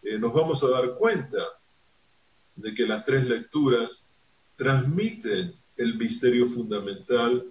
eh, 0.01 0.17
nos 0.17 0.33
vamos 0.33 0.63
a 0.63 0.69
dar 0.69 0.93
cuenta 0.93 1.45
de 2.55 2.73
que 2.73 2.87
las 2.87 3.05
tres 3.05 3.25
lecturas 3.25 4.09
transmiten 4.55 5.53
el 5.75 5.97
misterio 5.97 6.47
fundamental 6.47 7.45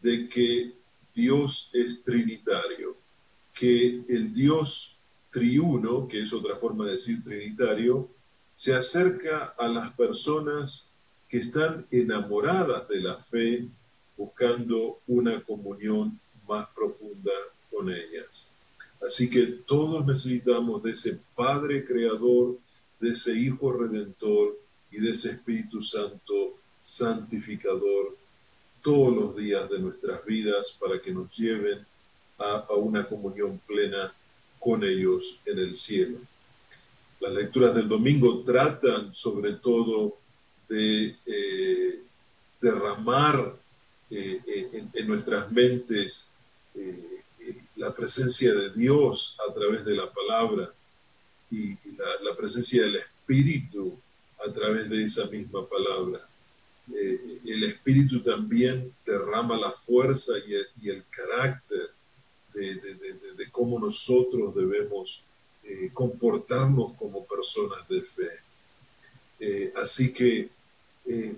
de 0.00 0.28
que 0.28 0.72
Dios 1.14 1.70
es 1.72 2.02
trinitario, 2.02 2.96
que 3.54 4.02
el 4.08 4.32
Dios 4.32 4.96
triuno, 5.30 6.06
que 6.08 6.20
es 6.20 6.32
otra 6.32 6.56
forma 6.56 6.86
de 6.86 6.92
decir 6.92 7.22
trinitario, 7.24 8.08
se 8.54 8.74
acerca 8.74 9.54
a 9.58 9.68
las 9.68 9.94
personas 9.94 10.92
que 11.28 11.38
están 11.38 11.86
enamoradas 11.90 12.86
de 12.88 13.00
la 13.00 13.16
fe, 13.16 13.66
buscando 14.16 15.00
una 15.06 15.42
comunión 15.42 16.20
más 16.46 16.68
profunda 16.74 17.32
con 17.70 17.90
ellas. 17.90 18.50
Así 19.04 19.30
que 19.30 19.46
todos 19.46 20.06
necesitamos 20.06 20.82
de 20.82 20.90
ese 20.90 21.20
Padre 21.34 21.84
Creador, 21.84 22.58
de 23.00 23.10
ese 23.10 23.34
Hijo 23.34 23.72
Redentor 23.72 24.58
y 24.90 25.00
de 25.00 25.10
ese 25.10 25.30
Espíritu 25.30 25.82
Santo 25.82 26.58
santificador 26.82 28.16
todos 28.82 29.14
los 29.14 29.36
días 29.36 29.70
de 29.70 29.78
nuestras 29.78 30.24
vidas 30.24 30.76
para 30.78 31.00
que 31.00 31.12
nos 31.12 31.36
lleven 31.36 31.86
a, 32.42 32.74
una 32.74 33.04
comunión 33.06 33.60
plena 33.66 34.12
con 34.58 34.84
ellos 34.84 35.38
en 35.44 35.58
el 35.58 35.74
cielo. 35.74 36.18
Las 37.20 37.32
lecturas 37.32 37.74
del 37.74 37.88
domingo 37.88 38.42
tratan 38.44 39.14
sobre 39.14 39.52
todo 39.54 40.16
de 40.68 41.16
eh, 41.26 42.00
derramar 42.60 43.54
eh, 44.10 44.90
en, 44.92 45.06
nuestras 45.06 45.50
mentes 45.50 46.28
eh, 46.74 47.22
la 47.76 47.94
presencia 47.94 48.52
de 48.52 48.70
Dios 48.70 49.36
a 49.48 49.52
través 49.54 49.84
de 49.84 49.96
la 49.96 50.10
palabra 50.10 50.72
y 51.50 51.70
la, 52.22 52.36
presencia 52.36 52.82
del 52.82 52.96
Espíritu 52.96 53.98
a 54.46 54.52
través 54.52 54.88
de 54.88 55.02
esa 55.02 55.26
misma 55.26 55.66
palabra. 55.66 56.26
Eh, 56.94 57.40
el 57.46 57.64
Espíritu 57.64 58.20
también 58.20 58.92
derrama 59.04 59.56
la 59.56 59.72
fuerza 59.72 60.32
y 60.46 60.88
el, 60.88 61.04
carácter 61.08 61.90
de, 62.54 63.50
cómo 63.50 63.78
nosotros 63.78 64.54
debemos 64.54 65.24
eh, 65.64 65.90
comportarnos 65.92 66.94
como 66.94 67.24
personas 67.26 67.86
de 67.88 68.02
fe. 68.02 68.30
Eh, 69.40 69.72
así 69.76 70.12
que 70.12 70.50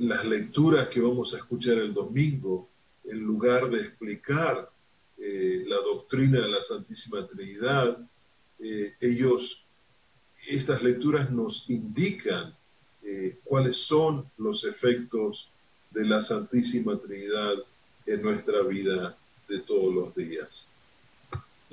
las 0.00 0.24
lecturas 0.26 0.88
que 0.88 1.00
vamos 1.00 1.32
a 1.32 1.38
escuchar 1.38 1.78
el 1.78 1.94
domingo, 1.94 2.68
en 3.04 3.20
lugar 3.20 3.70
de 3.70 3.80
explicar 3.80 4.70
eh, 5.18 5.64
la 5.66 5.76
doctrina 5.76 6.40
de 6.40 6.48
la 6.48 6.62
Santísima 6.62 7.26
Trinidad, 7.26 7.98
eh, 8.58 8.94
ellos, 9.00 9.64
estas 10.48 10.82
lecturas 10.82 11.30
nos 11.30 11.68
indican 11.70 12.54
eh, 13.02 13.38
cuáles 13.44 13.78
son 13.78 14.30
los 14.38 14.64
efectos 14.64 15.50
de 15.90 16.06
la 16.06 16.20
Santísima 16.20 16.98
Trinidad 16.98 17.54
en 18.06 18.22
nuestra 18.22 18.62
vida 18.62 19.16
de 19.48 19.60
todos 19.60 19.94
los 19.94 20.14
días. 20.14 20.70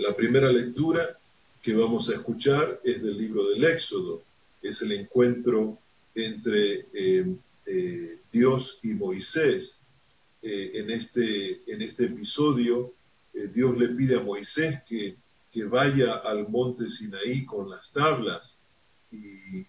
La 0.01 0.15
primera 0.15 0.51
lectura 0.51 1.17
que 1.61 1.73
vamos 1.73 2.09
a 2.09 2.15
escuchar 2.15 2.81
es 2.83 3.01
del 3.01 3.17
libro 3.17 3.47
del 3.49 3.63
Éxodo, 3.63 4.23
es 4.61 4.81
el 4.81 4.91
encuentro 4.93 5.77
entre 6.15 6.85
Dios 8.31 8.79
y 8.83 8.89
Moisés. 8.89 9.81
en, 10.41 10.89
este, 10.89 11.61
en 11.67 11.81
este 11.83 12.05
episodio 12.05 12.93
eh, 13.33 13.47
Dios 13.47 13.77
le 13.77 13.89
pide 13.89 14.17
a 14.17 14.23
Moisés 14.23 14.81
que, 14.87 15.17
vaya 15.67 16.15
al 16.15 16.47
monte 16.47 16.89
Sinaí 16.89 17.45
con 17.45 17.69
las 17.69 17.91
tablas. 17.91 18.59
Y 19.11 19.59
eh, 19.59 19.65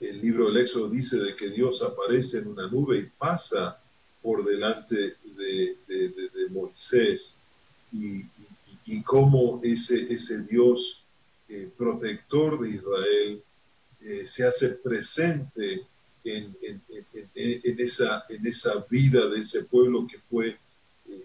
el 0.00 0.20
libro 0.20 0.46
del 0.46 0.58
Éxodo 0.58 0.88
dice 0.88 1.18
de 1.18 1.34
que 1.34 1.50
Dios 1.50 1.82
aparece 1.82 2.38
en 2.38 2.48
una 2.48 2.68
nube 2.68 2.98
y 2.98 3.10
pasa 3.18 3.80
por 4.22 4.44
delante 4.44 5.16
de, 5.24 5.76
Moisés. 6.50 7.40
Y, 7.92 8.24
y, 8.86 9.02
cómo 9.02 9.60
ese, 9.62 10.12
ese 10.12 10.42
Dios 10.42 11.04
eh, 11.48 11.68
protector 11.76 12.60
de 12.60 12.70
Israel 12.70 13.42
se 14.24 14.46
hace 14.46 14.68
presente 14.68 15.82
en, 16.22 16.56
esa, 17.34 18.24
en 18.28 18.46
esa 18.46 18.86
vida 18.88 19.28
de 19.28 19.40
ese 19.40 19.64
pueblo 19.64 20.06
que 20.06 20.18
fue 20.18 20.56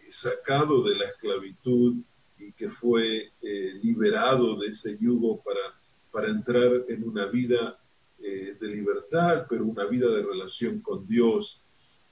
sacado 0.08 0.84
de 0.84 0.96
la 0.96 1.06
esclavitud 1.06 1.98
y 2.42 2.52
que 2.54 2.70
fue 2.70 3.32
eh, 3.42 3.80
liberado 3.82 4.56
de 4.58 4.68
ese 4.68 4.98
yugo 5.00 5.42
para, 5.42 5.80
para 6.12 6.30
entrar 6.30 6.70
en 6.90 7.08
una 7.08 7.28
vida 7.28 7.80
eh, 8.20 8.56
de 8.60 8.68
libertad, 8.68 9.46
pero 9.50 9.66
una 9.66 9.86
vida 9.86 10.10
de 10.10 10.24
relación 10.24 10.80
con 10.80 11.08
Dios. 11.08 11.62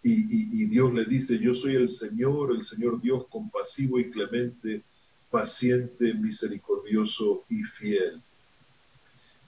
Y, 0.01 0.65
Dios 0.67 0.93
le 0.93 1.03
dice, 1.03 1.39
yo 1.39 1.53
soy 1.53 1.75
el 1.75 1.89
Señor, 1.89 2.53
el 2.55 2.63
Señor 2.63 3.01
Dios 3.01 3.25
compasivo 3.27 3.99
y 3.99 4.09
clemente, 4.09 4.83
paciente, 5.29 6.13
misericordioso 6.13 7.43
y 7.49 7.63
fiel. 7.63 8.21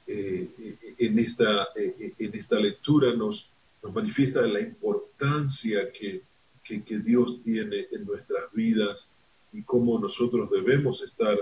Eh, 0.08 0.76
en, 0.98 1.20
esta, 1.20 1.70
en 1.76 2.32
esta 2.34 2.60
lectura 2.60 3.14
nos, 3.16 3.52
nos 3.82 3.94
manifiesta 3.94 4.42
la 4.42 4.60
importancia 4.60 5.92
que, 5.92 6.22
que, 6.64 7.00
Dios 7.00 7.42
tiene 7.44 7.88
en 7.92 8.06
nuestras 8.06 8.52
vidas 8.54 9.14
y 9.54 9.62
cómo 9.64 10.00
nosotros 10.00 10.50
debemos 10.50 11.02
estar 11.02 11.38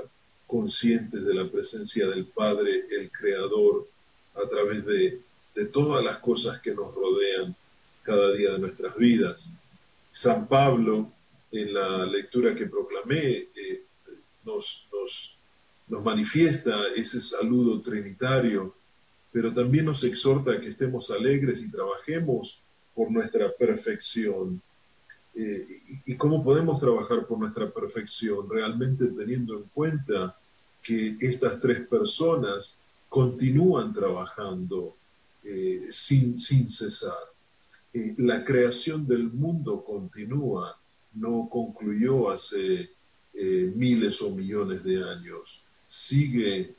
conscientes 0.48 1.24
de 1.24 1.34
la 1.34 1.50
presencia 1.50 2.08
del 2.08 2.25
Padre, 2.25 2.86
el 2.89 3.12
Creador, 3.12 3.88
a 4.36 4.48
través 4.48 4.86
de, 4.86 5.22
todas 5.74 6.03
las 6.05 6.19
cosas 6.19 6.62
que 6.62 6.74
nos 6.74 6.96
rodean 6.96 7.53
cada 8.03 8.31
día 8.31 8.53
de 8.53 8.60
nuestras 8.60 8.96
vidas. 8.96 9.53
San 10.10 10.48
Pablo, 10.48 11.12
en 11.51 11.74
la 11.74 12.05
lectura 12.05 12.55
que 12.55 12.65
proclamé, 12.65 13.48
eh, 13.53 13.84
nos, 14.49 14.87
nos, 15.87 16.03
manifiesta 16.03 16.75
ese 16.95 17.19
saludo 17.21 17.81
trinitario, 17.81 18.75
pero 19.31 19.53
también 19.53 19.85
nos 19.85 20.03
exhorta 20.03 20.51
a 20.51 20.59
que 20.59 20.69
estemos 20.69 21.09
alegres 21.11 21.61
y 21.61 21.71
trabajemos 21.71 22.63
por 22.93 23.11
nuestra 23.11 23.51
perfección, 23.51 24.61
eh, 25.35 25.81
y, 26.05 26.15
cómo 26.15 26.43
podemos 26.43 26.79
trabajar 26.79 27.25
por 27.25 27.39
nuestra 27.39 27.71
perfección, 27.71 28.49
realmente 28.49 29.05
teniendo 29.05 29.57
en 29.57 29.63
cuenta 29.73 30.37
que 30.81 31.15
estas 31.19 31.61
tres 31.61 31.87
personas 31.87 32.83
continúan 33.07 33.93
trabajando 33.93 34.95
eh, 35.43 35.87
sin, 35.89 36.37
sin 36.37 36.69
cesar. 36.69 37.17
Eh, 37.93 38.15
la 38.17 38.43
creación 38.43 39.07
del 39.07 39.31
mundo 39.31 39.83
continúa, 39.83 40.77
no 41.13 41.47
concluyó 41.49 42.29
hace 42.29 42.91
miles 43.75 44.22
o 44.22 44.31
millones 44.31 44.84
de 44.84 45.03
años, 45.03 45.62
sigue 45.88 46.75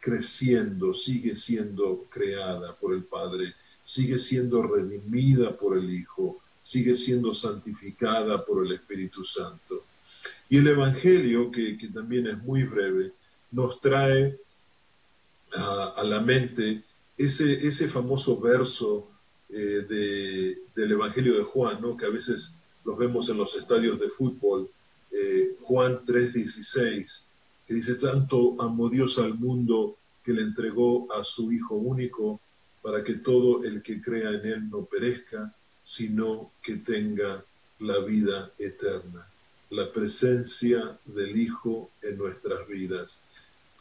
creciendo, 0.00 0.92
sigue 0.92 1.36
siendo 1.36 2.06
creada 2.10 2.74
por 2.74 2.94
el 2.94 3.04
Padre, 3.04 3.54
sigue 3.84 4.18
siendo 4.18 4.62
redimida 4.62 5.56
por 5.56 5.78
el 5.78 5.90
Hijo, 5.90 6.40
sigue 6.60 6.94
siendo 6.94 7.32
santificada 7.34 8.44
por 8.44 8.66
el 8.66 8.72
Espíritu 8.72 9.24
Santo. 9.24 9.84
Y 10.48 10.58
el 10.58 10.68
Evangelio, 10.68 11.50
que, 11.50 11.76
también 11.92 12.26
es 12.26 12.42
muy 12.42 12.64
breve, 12.64 13.12
nos 13.50 13.80
trae 13.80 14.38
a, 15.54 16.02
la 16.04 16.20
mente 16.20 16.82
ese, 17.16 17.66
ese 17.66 17.88
famoso 17.88 18.40
verso 18.40 19.08
eh, 19.50 20.56
del 20.74 20.92
Evangelio 20.92 21.36
de 21.36 21.44
Juan, 21.44 21.80
¿no? 21.80 21.96
que 21.96 22.06
a 22.06 22.10
veces 22.10 22.58
los 22.84 22.98
vemos 22.98 23.28
en 23.28 23.36
los 23.36 23.54
estadios 23.54 24.00
de 24.00 24.08
fútbol, 24.08 24.68
Juan 25.62 26.04
3:16, 26.04 27.24
que 27.66 27.74
dice, 27.74 27.94
tanto 27.96 28.60
amó 28.60 28.88
Dios 28.88 29.18
al 29.18 29.34
mundo 29.34 29.96
que 30.24 30.32
le 30.32 30.42
entregó 30.42 31.12
a 31.12 31.24
su 31.24 31.52
Hijo 31.52 31.74
único, 31.74 32.40
para 32.82 33.04
que 33.04 33.14
todo 33.14 33.64
el 33.64 33.82
que 33.82 34.02
crea 34.02 34.30
en 34.30 34.46
Él 34.46 34.70
no 34.70 34.84
perezca, 34.84 35.54
sino 35.84 36.50
que 36.62 36.76
tenga 36.76 37.44
la 37.78 37.98
vida 38.00 38.50
eterna, 38.58 39.26
la 39.70 39.92
presencia 39.92 40.98
del 41.04 41.36
Hijo 41.36 41.90
en 42.02 42.18
nuestras 42.18 42.66
vidas. 42.68 43.24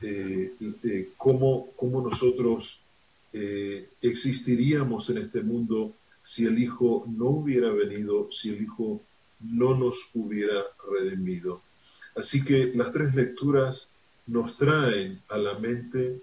Eh, 0.02 0.54
eh, 0.84 1.10
cómo, 1.18 1.74
nosotros 1.82 2.80
eh, 3.34 3.90
existiríamos 4.02 5.10
en 5.10 5.20
este 5.20 5.42
mundo 5.42 5.94
si 6.24 6.46
el 6.46 6.62
Hijo 6.62 7.06
no 7.08 7.26
hubiera 7.26 7.72
venido, 7.72 8.32
si 8.32 8.50
el 8.50 8.64
Hijo 8.64 9.02
no 9.44 9.76
nos 9.76 10.10
hubiera 10.14 10.62
redimido. 10.92 11.62
Así 12.16 12.44
que 12.44 12.72
las 12.76 12.92
tres 12.92 13.16
lecturas 13.16 13.96
nos 14.28 14.58
traen 14.58 15.22
a 15.30 15.38
la 15.38 15.58
mente 15.60 16.22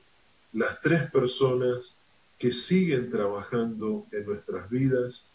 las 0.53 0.81
tres 0.81 1.11
personas 1.11 1.99
que 2.39 2.53
siguen 2.53 3.11
trabajando 3.11 4.07
en 4.13 4.25
nuestras 4.27 4.71
vidas, 4.71 5.31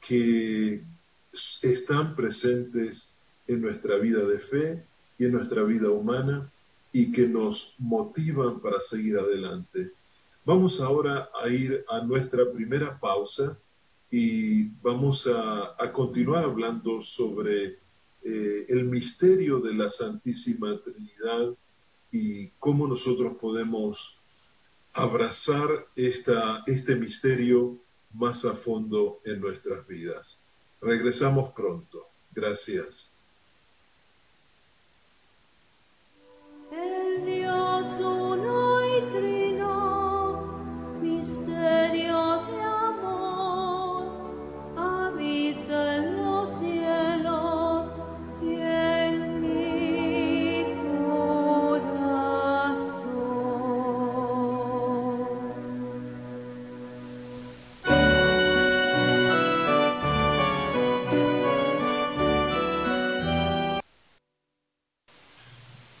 que 0.00 0.82
están 1.62 2.16
presentes 2.16 3.12
en 3.46 3.60
nuestra 3.60 3.96
vida 3.98 4.24
de 4.26 4.38
fe 4.38 4.84
y 5.18 5.26
en 5.26 5.32
nuestra 5.32 5.62
vida 5.62 5.90
humana 5.90 6.50
y 6.92 7.12
que 7.12 7.26
nos 7.26 7.74
motivan 7.78 8.60
para 8.60 8.80
seguir 8.80 9.18
adelante. 9.18 9.92
Vamos 10.44 10.80
ahora 10.80 11.28
a 11.40 11.48
ir 11.48 11.84
a 11.88 12.00
nuestra 12.00 12.50
primera 12.50 12.98
pausa 12.98 13.58
y 14.10 14.64
vamos 14.82 15.26
a, 15.26 15.74
continuar 15.92 16.44
hablando 16.44 17.02
sobre 17.02 17.78
eh, 18.22 18.66
el 18.68 18.84
misterio 18.84 19.60
de 19.60 19.74
la 19.74 19.90
Santísima 19.90 20.80
Trinidad 20.82 21.54
y 22.10 22.48
cómo 22.58 22.86
nosotros 22.86 23.36
podemos 23.38 24.18
abrazar 24.92 25.88
esta, 25.94 26.62
este 26.66 26.96
misterio 26.96 27.78
más 28.14 28.44
a 28.44 28.54
fondo 28.54 29.20
en 29.24 29.40
nuestras 29.40 29.86
vidas. 29.86 30.44
Regresamos 30.80 31.52
pronto. 31.52 32.06
Gracias. 32.32 33.17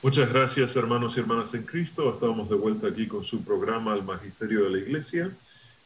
Muchas 0.08 0.30
gracias 0.30 0.74
hermanos 0.74 1.14
y 1.14 1.20
hermanas 1.20 1.52
en 1.52 1.64
Cristo. 1.64 2.10
Estamos 2.10 2.48
de 2.48 2.54
vuelta 2.54 2.88
aquí 2.88 3.06
con 3.06 3.26
su 3.26 3.44
programa 3.44 3.94
El 3.94 4.04
Magisterio 4.04 4.64
de 4.64 4.70
la 4.70 4.78
Iglesia. 4.78 5.30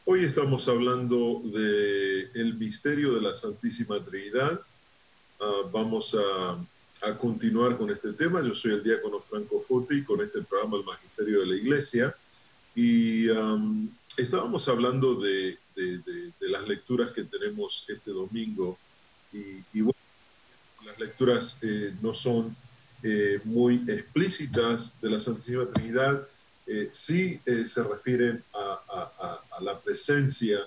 Hoy 0.05 0.23
estamos 0.23 0.65
hablando 0.69 1.41
de 1.43 2.29
el 2.33 2.53
misterio 2.53 3.13
de 3.13 3.19
la 3.19 3.35
Santísima 3.35 4.01
Trinidad. 4.01 4.61
Ah, 5.41 5.63
vamos 5.73 6.15
a, 6.15 6.51
a, 7.05 7.17
continuar 7.17 7.77
con 7.77 7.89
este 7.89 8.13
tema. 8.13 8.41
Yo 8.41 8.55
soy 8.55 8.71
el 8.71 8.83
diácono 8.83 9.19
Franco 9.19 9.59
Foti 9.59 10.05
con 10.05 10.21
este 10.21 10.41
programa 10.41 10.77
El 10.77 10.85
Magisterio 10.85 11.41
de 11.41 11.45
la 11.47 11.55
Iglesia. 11.57 12.15
Y 12.77 13.27
estábamos 14.15 14.69
hablando 14.69 15.15
de, 15.15 15.57
de, 15.75 15.97
de, 15.97 16.49
las 16.49 16.65
lecturas 16.65 17.11
que 17.11 17.25
tenemos 17.25 17.85
este 17.89 18.11
domingo. 18.11 18.77
Y, 19.33 19.77
y 19.77 19.81
bueno, 19.81 19.99
las 20.85 20.97
lecturas 20.97 21.59
eh, 21.61 21.93
no 22.01 22.13
son 22.13 22.55
eh, 23.05 23.41
muy 23.43 23.83
explícitas 23.89 25.01
de 25.01 25.09
la 25.09 25.19
Santísima 25.19 25.65
Trinidad, 25.67 26.25
eh, 26.65 26.87
sí 26.89 27.37
eh, 27.45 27.65
se 27.65 27.83
refieren 27.83 28.41
a, 28.53 29.41
la 29.59 29.77
presencia 29.77 30.59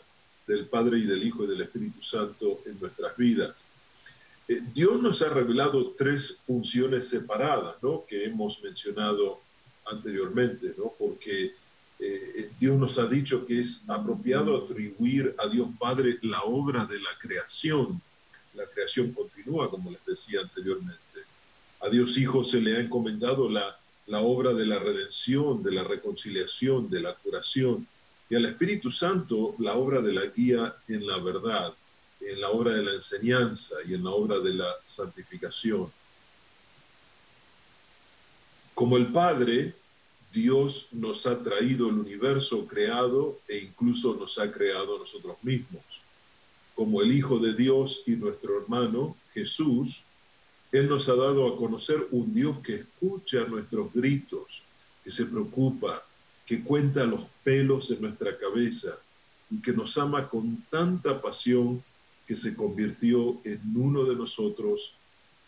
del 0.46 0.66
Padre 0.66 0.98
y 0.98 1.06
del 1.06 1.22
Hijo 1.22 1.44
y 1.44 1.46
del 1.46 1.62
Espíritu 1.62 2.02
Santo 2.02 2.60
en 2.66 2.78
nuestras 2.78 3.16
vidas. 3.16 3.68
Dios 4.74 5.00
nos 5.00 5.22
ha 5.22 5.30
revelado 5.30 5.94
tres 5.96 6.38
funciones 6.44 7.08
separadas, 7.08 7.76
¿no? 7.82 8.04
Que 8.06 8.26
hemos 8.26 8.62
mencionado 8.62 9.40
anteriormente, 9.86 10.72
¿no? 10.78 10.92
Porque 10.98 11.54
Dios 12.60 12.78
nos 12.78 12.98
ha 12.98 13.06
dicho 13.06 13.44
que 13.44 13.60
es 13.60 13.84
apropiado 13.88 14.56
atribuir 14.56 15.34
a 15.38 15.48
Dios 15.48 15.68
Padre 15.78 16.18
la 16.22 16.42
obra 16.42 16.86
de 16.86 17.00
la 17.00 17.10
creación. 17.18 18.00
La 18.54 18.66
creación 18.66 19.12
continúa, 19.12 19.68
como 19.68 19.90
les 19.90 20.04
decía 20.06 20.40
anteriormente. 20.40 21.05
A 21.80 21.88
Dios 21.88 22.16
Hijo 22.18 22.42
se 22.44 22.60
le 22.60 22.76
ha 22.76 22.80
encomendado 22.80 23.48
la, 23.50 23.78
la 24.06 24.20
obra 24.20 24.54
de 24.54 24.66
la 24.66 24.78
redención, 24.78 25.62
de 25.62 25.72
la 25.72 25.84
reconciliación, 25.84 26.88
de 26.88 27.00
la 27.00 27.14
curación, 27.14 27.86
y 28.28 28.34
al 28.34 28.46
Espíritu 28.46 28.90
Santo 28.90 29.54
la 29.58 29.74
obra 29.74 30.00
de 30.00 30.12
la 30.12 30.26
guía 30.26 30.74
en 30.88 31.06
la 31.06 31.18
verdad, 31.18 31.72
en 32.20 32.40
la 32.40 32.50
obra 32.50 32.72
de 32.72 32.82
la 32.82 32.92
enseñanza 32.92 33.76
y 33.86 33.94
en 33.94 34.04
la 34.04 34.10
obra 34.10 34.40
de 34.40 34.54
la 34.54 34.68
santificación. 34.82 35.90
Como 38.74 38.96
el 38.96 39.06
Padre, 39.06 39.74
Dios 40.32 40.88
nos 40.92 41.26
ha 41.26 41.42
traído 41.42 41.88
el 41.88 41.98
universo 41.98 42.66
creado 42.66 43.40
e 43.48 43.58
incluso 43.58 44.14
nos 44.14 44.38
ha 44.38 44.50
creado 44.52 44.98
nosotros 44.98 45.36
mismos. 45.42 45.82
Como 46.74 47.00
el 47.00 47.12
Hijo 47.12 47.38
de 47.38 47.54
Dios 47.54 48.02
y 48.06 48.12
nuestro 48.12 48.60
hermano, 48.60 49.16
Jesús, 49.32 50.04
él 50.72 50.88
nos 50.88 51.08
ha 51.08 51.14
dado 51.14 51.46
a 51.46 51.56
conocer 51.56 52.06
un 52.10 52.34
Dios 52.34 52.58
que 52.60 52.76
escucha 52.76 53.44
nuestros 53.44 53.92
gritos, 53.92 54.62
que 55.04 55.10
se 55.10 55.26
preocupa, 55.26 56.02
que 56.44 56.62
cuenta 56.62 57.04
los 57.04 57.26
pelos 57.44 57.90
en 57.90 58.02
nuestra 58.02 58.36
cabeza 58.36 58.98
y 59.50 59.60
que 59.60 59.72
nos 59.72 59.96
ama 59.96 60.28
con 60.28 60.64
tanta 60.70 61.20
pasión 61.20 61.82
que 62.26 62.36
se 62.36 62.54
convirtió 62.54 63.38
en 63.44 63.60
uno 63.76 64.04
de 64.04 64.16
nosotros 64.16 64.94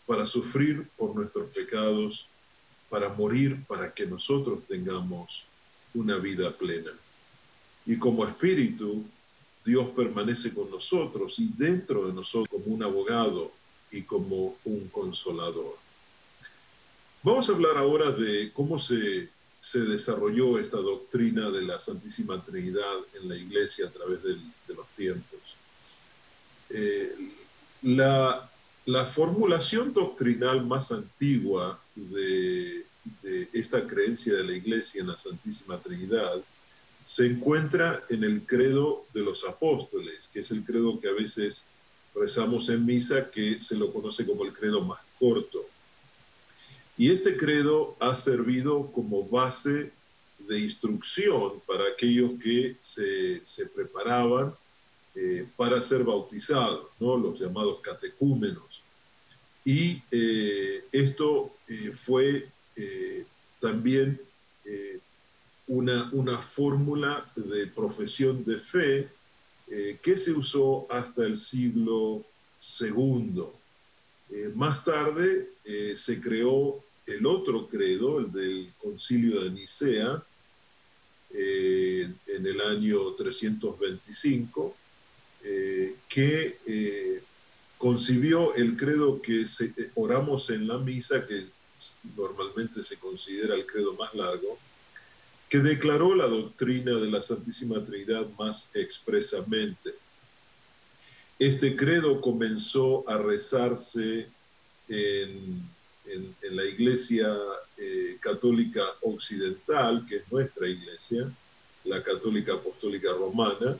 para 0.05 0.25
sufrir 0.25 0.87
por 0.97 1.13
nuestros 1.13 1.53
pecados, 1.55 2.27
para 2.89 3.09
morir 3.09 3.63
para 3.67 3.93
que 3.93 4.05
nosotros 4.05 4.59
tengamos 4.67 5.45
una 5.93 6.17
vida 6.17 6.51
plena. 6.51 6.91
Y 7.85 7.97
como 7.97 8.25
espíritu, 8.25 9.03
Dios 9.65 9.89
permanece 9.89 10.53
con 10.53 10.71
nosotros 10.71 11.37
y 11.39 11.51
dentro 11.55 12.07
de 12.07 12.13
nosotros 12.13 12.49
como 12.49 12.73
un 12.73 12.83
abogado 12.83 13.51
y 13.91 14.03
como 14.03 14.57
un 14.65 14.87
consolador. 14.89 15.77
Vamos 17.23 17.49
a 17.49 17.53
hablar 17.53 17.77
ahora 17.77 18.11
de 18.11 18.51
cómo 18.53 18.79
se, 18.79 19.29
se 19.59 19.79
desarrolló 19.81 20.57
esta 20.57 20.77
doctrina 20.77 21.49
de 21.49 21.63
la 21.63 21.79
Santísima 21.79 22.43
Trinidad 22.43 22.97
en 23.21 23.29
la 23.29 23.35
Iglesia 23.35 23.87
a 23.87 23.91
través 23.91 24.23
de 24.23 24.37
los 24.73 24.87
tiempos. 24.95 25.57
Eh, 26.69 27.15
la, 27.81 28.49
la, 28.85 29.05
formulación 29.05 29.91
doctrinal 29.93 30.65
más 30.65 30.91
antigua 30.91 31.79
de, 31.95 32.85
de 33.23 33.49
esta 33.53 33.85
creencia 33.87 34.35
de 34.35 34.43
la 34.43 34.53
Iglesia 34.53 35.01
en 35.01 35.07
la 35.07 35.17
Santísima 35.17 35.79
Trinidad 35.79 36.41
se 37.05 37.25
encuentra 37.25 38.03
en 38.09 38.23
el 38.23 38.45
credo 38.45 39.07
de 39.15 39.21
los 39.21 39.43
apóstoles, 39.43 40.29
que 40.31 40.41
es 40.41 40.51
el 40.51 40.63
credo 40.63 40.99
que 40.99 41.09
a 41.09 41.13
veces 41.13 41.65
rezamos 42.15 42.69
en 42.69 42.85
misa, 42.85 43.29
que 43.29 43.61
se 43.61 43.75
lo 43.75 43.91
conoce 43.91 44.25
como 44.25 44.43
el 44.43 44.53
credo 44.53 44.81
más 44.81 44.99
corto. 45.17 45.65
Y 46.97 47.11
este 47.11 47.37
credo 47.37 47.95
ha 47.99 48.15
servido 48.15 48.91
como 48.91 49.23
base 49.27 49.91
de 50.39 50.59
instrucción 50.59 51.61
para 51.65 51.87
aquellos 51.87 52.31
que 52.41 52.75
se, 52.81 53.41
preparaban 53.73 54.53
eh, 55.15 55.47
para 55.55 55.81
ser 55.81 56.03
bautizados, 56.03 56.87
¿no? 56.99 57.17
los 57.17 57.39
llamados 57.39 57.79
catecúmenos. 57.81 58.81
Y 59.63 60.01
eh, 60.11 60.83
esto 60.91 61.53
eh, 61.67 61.91
fue 61.93 62.49
también 63.59 64.21
una, 65.67 66.09
una 66.13 66.37
fórmula 66.37 67.29
de 67.35 67.67
profesión 67.67 68.45
de 68.45 68.57
fe 68.57 69.09
eh, 69.71 69.99
que 70.01 70.17
se 70.17 70.31
usó 70.31 70.87
hasta 70.89 71.23
el 71.23 71.37
siglo 71.37 72.25
II. 72.81 73.43
Eh, 74.31 74.51
más 74.55 74.83
tarde 74.83 75.49
eh, 75.63 75.93
se 75.95 76.19
creó 76.19 76.83
el 77.05 77.23
otro 77.27 77.67
credo, 77.67 78.17
el 78.19 78.31
del 78.31 78.73
concilio 78.81 79.41
de 79.41 79.51
Nicea, 79.51 80.23
en 81.31 82.45
el 82.47 82.61
año 82.61 83.11
325, 83.11 84.75
que 86.07 87.21
concibió 87.77 88.55
el 88.55 88.75
credo 88.75 89.21
que 89.21 89.45
oramos 89.93 90.49
en 90.49 90.67
la 90.67 90.79
misa, 90.79 91.27
que 91.27 91.45
normalmente 92.17 92.81
se 92.81 92.97
considera 92.97 93.53
el 93.53 93.65
credo 93.67 93.93
más 93.93 94.13
largo, 94.15 94.57
que 95.49 95.59
declaró 95.59 96.13
la 96.13 96.27
doctrina 96.27 96.93
de 96.93 97.09
la 97.09 97.21
Santísima 97.21 97.83
Trinidad 97.83 98.27
más 98.37 98.69
expresamente. 98.75 99.95
Este 101.39 101.75
credo 101.75 102.21
comenzó 102.21 103.09
a 103.09 103.17
rezarse 103.17 104.27
en, 104.87 105.67
la 106.51 106.65
Iglesia 106.65 107.35
eh, 107.77 108.17
Católica 108.19 108.81
Occidental, 109.01 110.05
que 110.07 110.17
es 110.17 110.31
nuestra 110.31 110.67
iglesia, 110.67 111.31
la 111.83 112.01
Católica 112.01 112.53
Apostólica 112.53 113.11
Romana, 113.13 113.77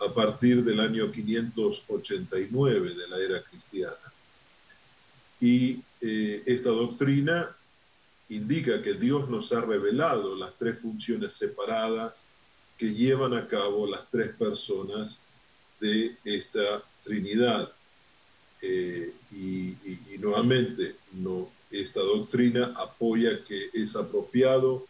a 0.00 0.12
partir 0.12 0.62
del 0.62 0.80
año 0.80 1.10
589 1.10 2.94
de 2.94 3.08
la 3.08 3.18
era 3.18 3.42
cristiana. 3.42 3.96
Y 5.40 5.80
eh, 6.00 6.42
esta 6.46 6.70
doctrina 6.70 7.56
indica 8.34 8.82
que 8.82 8.94
Dios 8.94 9.28
nos 9.28 9.52
ha 9.52 9.60
revelado 9.60 10.34
las 10.34 10.52
tres 10.58 10.78
funciones 10.78 11.34
separadas 11.34 12.26
que 12.76 12.92
llevan 12.92 13.34
a 13.34 13.46
cabo 13.46 13.86
las 13.86 14.10
tres 14.10 14.34
personas 14.34 15.22
de 15.80 16.16
esta 16.24 16.82
Trinidad. 17.04 17.70
Eh, 18.62 19.12
y, 19.30 19.76
nuevamente, 20.18 20.96
no, 21.12 21.50
esta 21.70 22.00
doctrina 22.00 22.72
apoya 22.76 23.44
que 23.44 23.68
es 23.74 23.94
apropiado 23.94 24.86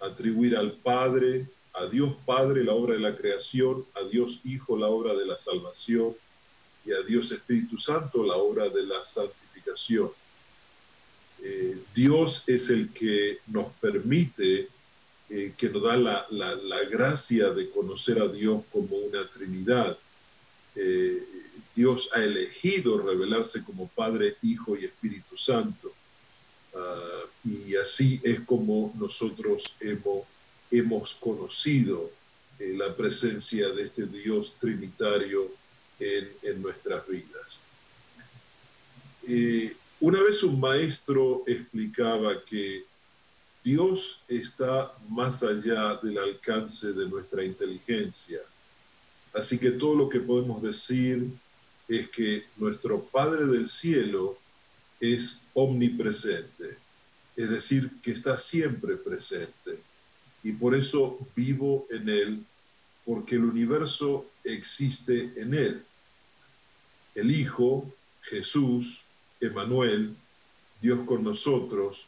atribuir 0.00 0.56
al 0.56 0.72
Padre, 0.72 1.46
a 1.72 1.86
Dios 1.86 2.14
Padre 2.26 2.64
la 2.64 2.72
obra 2.72 2.94
de 2.94 3.00
la 3.00 3.16
creación, 3.16 3.86
a 3.94 4.02
Dios 4.02 4.40
Hijo 4.44 4.76
la 4.76 4.88
obra 4.88 5.14
de 5.14 5.24
la 5.24 5.38
salvación 5.38 6.14
y 6.84 6.92
a 6.92 7.00
Dios 7.02 7.30
Espíritu 7.30 7.78
Santo 7.78 8.24
la 8.24 8.36
obra 8.36 8.68
de 8.68 8.82
la 8.82 9.04
santificación. 9.04 10.10
Eh, 11.44 11.76
Dios 11.92 12.44
es 12.46 12.70
el 12.70 12.90
que 12.90 13.38
nos 13.48 13.72
permite, 13.74 14.68
eh, 15.28 15.52
que 15.56 15.68
nos 15.70 15.82
da 15.82 15.96
la, 15.96 16.84
gracia 16.88 17.50
de 17.50 17.68
conocer 17.68 18.20
a 18.20 18.28
Dios 18.28 18.62
como 18.70 18.96
una 18.96 19.26
Trinidad. 19.26 19.98
Eh, 20.76 21.22
Dios 21.74 22.10
ha 22.14 22.22
elegido 22.22 22.98
revelarse 23.02 23.64
como 23.64 23.88
Padre, 23.88 24.36
Hijo 24.42 24.76
y 24.76 24.84
Espíritu 24.84 25.36
Santo. 25.36 25.92
Ah, 26.74 27.22
y 27.44 27.74
así 27.74 28.20
es 28.22 28.40
como 28.42 28.94
nosotros 28.98 29.74
hemos, 29.80 30.24
hemos 30.70 31.14
conocido 31.14 32.12
la 32.58 32.94
presencia 32.94 33.68
de 33.70 33.82
este 33.82 34.06
Dios 34.06 34.54
trinitario 34.60 35.48
en, 35.98 36.30
en 36.42 36.62
nuestras 36.62 37.06
vidas. 37.08 37.62
Una 40.02 40.20
vez 40.20 40.42
un 40.42 40.58
maestro 40.58 41.44
explicaba 41.46 42.44
que 42.44 42.84
Dios 43.62 44.20
está 44.26 44.92
más 45.08 45.44
allá 45.44 45.94
del 46.02 46.18
alcance 46.18 46.92
de 46.92 47.06
nuestra 47.08 47.44
inteligencia. 47.44 48.40
Así 49.32 49.60
que 49.60 49.70
todo 49.70 49.94
lo 49.94 50.08
que 50.08 50.18
podemos 50.18 50.60
decir 50.60 51.30
es 51.86 52.10
que 52.10 52.44
nuestro 52.56 53.00
Padre 53.00 53.46
del 53.46 53.68
Cielo 53.68 54.36
es 54.98 55.42
omnipresente, 55.54 56.78
es 57.36 57.48
decir, 57.48 57.88
que 58.02 58.10
está 58.10 58.38
siempre 58.38 58.96
presente. 58.96 59.78
Y 60.42 60.50
por 60.50 60.74
eso 60.74 61.16
vivo 61.36 61.86
en 61.90 62.08
Él, 62.08 62.44
porque 63.04 63.36
el 63.36 63.44
universo 63.44 64.28
existe 64.42 65.32
en 65.36 65.54
Él. 65.54 65.84
El 67.14 67.30
Hijo, 67.30 67.88
Jesús, 68.22 69.02
Emanuel, 69.42 70.14
Dios 70.80 71.00
con 71.06 71.22
nosotros, 71.22 72.06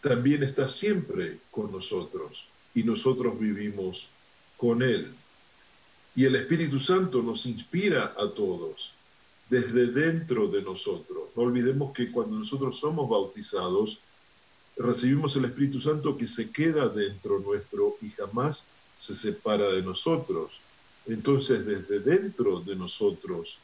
también 0.00 0.42
está 0.42 0.68
siempre 0.68 1.38
con 1.50 1.72
nosotros 1.72 2.46
y 2.74 2.82
nosotros 2.82 3.38
vivimos 3.38 4.10
con 4.56 4.82
Él. 4.82 5.12
Y 6.16 6.24
el 6.24 6.36
Espíritu 6.36 6.78
Santo 6.78 7.22
nos 7.22 7.46
inspira 7.46 8.14
a 8.16 8.28
todos 8.28 8.92
desde 9.48 9.86
dentro 9.86 10.48
de 10.48 10.62
nosotros. 10.62 11.30
No 11.36 11.42
olvidemos 11.42 11.92
que 11.92 12.10
cuando 12.10 12.36
nosotros 12.36 12.78
somos 12.78 13.08
bautizados, 13.08 14.00
recibimos 14.76 15.36
el 15.36 15.46
Espíritu 15.46 15.80
Santo 15.80 16.16
que 16.16 16.26
se 16.26 16.50
queda 16.50 16.88
dentro 16.88 17.38
nuestro 17.38 17.96
y 18.00 18.10
jamás 18.10 18.68
se 18.96 19.14
separa 19.14 19.68
de 19.70 19.82
nosotros. 19.82 20.60
Entonces, 21.06 21.66
desde 21.66 22.00
dentro 22.00 22.60
de 22.60 22.76
nosotros, 22.76 23.58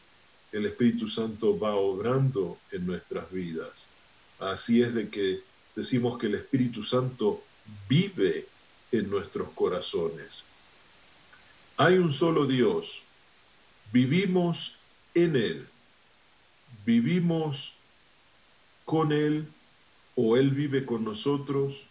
el 0.52 0.66
Espíritu 0.66 1.08
Santo 1.08 1.58
va 1.58 1.74
obrando 1.74 2.58
en 2.72 2.86
nuestras 2.86 3.30
vidas. 3.30 3.88
Así 4.38 4.82
es 4.82 4.94
de 4.94 5.08
que 5.08 5.40
decimos 5.76 6.18
que 6.18 6.26
el 6.26 6.34
Espíritu 6.34 6.82
Santo 6.82 7.42
vive 7.88 8.46
en 8.90 9.08
nuestros 9.10 9.50
corazones. 9.50 10.44
Hay 11.76 11.98
un 11.98 12.12
solo 12.12 12.46
Dios, 12.46 13.02
vivimos 13.92 14.76
en 15.14 15.36
Él, 15.36 15.66
vivimos 16.84 17.74
con 18.84 19.12
Él 19.12 19.46
o 20.16 20.36
Él 20.36 20.50
vive 20.50 20.84
con 20.84 21.04
nosotros 21.04 21.86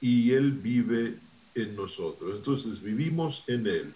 y 0.00 0.32
Él 0.32 0.52
vive 0.52 1.18
en 1.54 1.76
nosotros. 1.76 2.34
Entonces 2.34 2.82
vivimos 2.82 3.44
en 3.46 3.66
Él, 3.66 3.94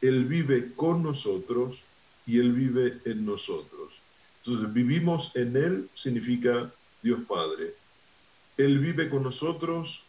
Él 0.00 0.24
vive 0.24 0.72
con 0.74 1.02
nosotros 1.02 1.78
y 2.26 2.38
Él 2.38 2.52
vive 2.52 3.00
en 3.04 3.24
nosotros. 3.26 3.94
Entonces, 4.44 4.72
vivimos 4.72 5.34
en 5.36 5.56
Él 5.56 5.88
significa 5.94 6.72
Dios 7.02 7.20
Padre. 7.28 7.74
Él 8.56 8.78
vive 8.78 9.08
con 9.08 9.22
nosotros, 9.22 10.04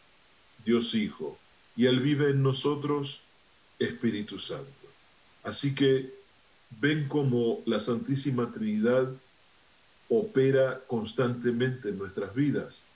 Dios 0.64 0.94
Hijo. 0.94 1.38
Y 1.76 1.86
Él 1.86 2.00
vive 2.00 2.30
en 2.30 2.42
nosotros, 2.42 3.22
Espíritu 3.78 4.38
Santo. 4.38 4.86
Así 5.42 5.74
que 5.74 6.14
ven 6.80 7.08
cómo 7.08 7.62
la 7.66 7.80
Santísima 7.80 8.50
Trinidad 8.52 9.12
opera 10.08 10.80
constantemente 10.86 11.88
en 11.88 11.98
nuestras 11.98 12.34
vidas. 12.34 12.86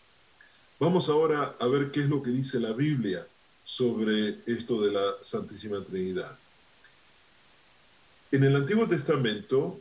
Vamos 0.79 1.09
ahora 1.09 1.57
a 1.59 1.67
ver 1.67 1.91
qué 1.91 2.01
es 2.01 2.09
lo 2.09 2.23
que 2.23 2.31
dice 2.31 2.61
la 2.61 2.73
Biblia 2.73 3.27
sobre 3.65 4.39
esto 4.47 4.81
de 4.81 4.93
la 4.93 5.15
Santísima 5.23 5.83
Trinidad. 5.85 6.39
En 8.31 8.45
el 8.45 8.57
Antiguo 8.57 8.87
Testamento 8.87 9.81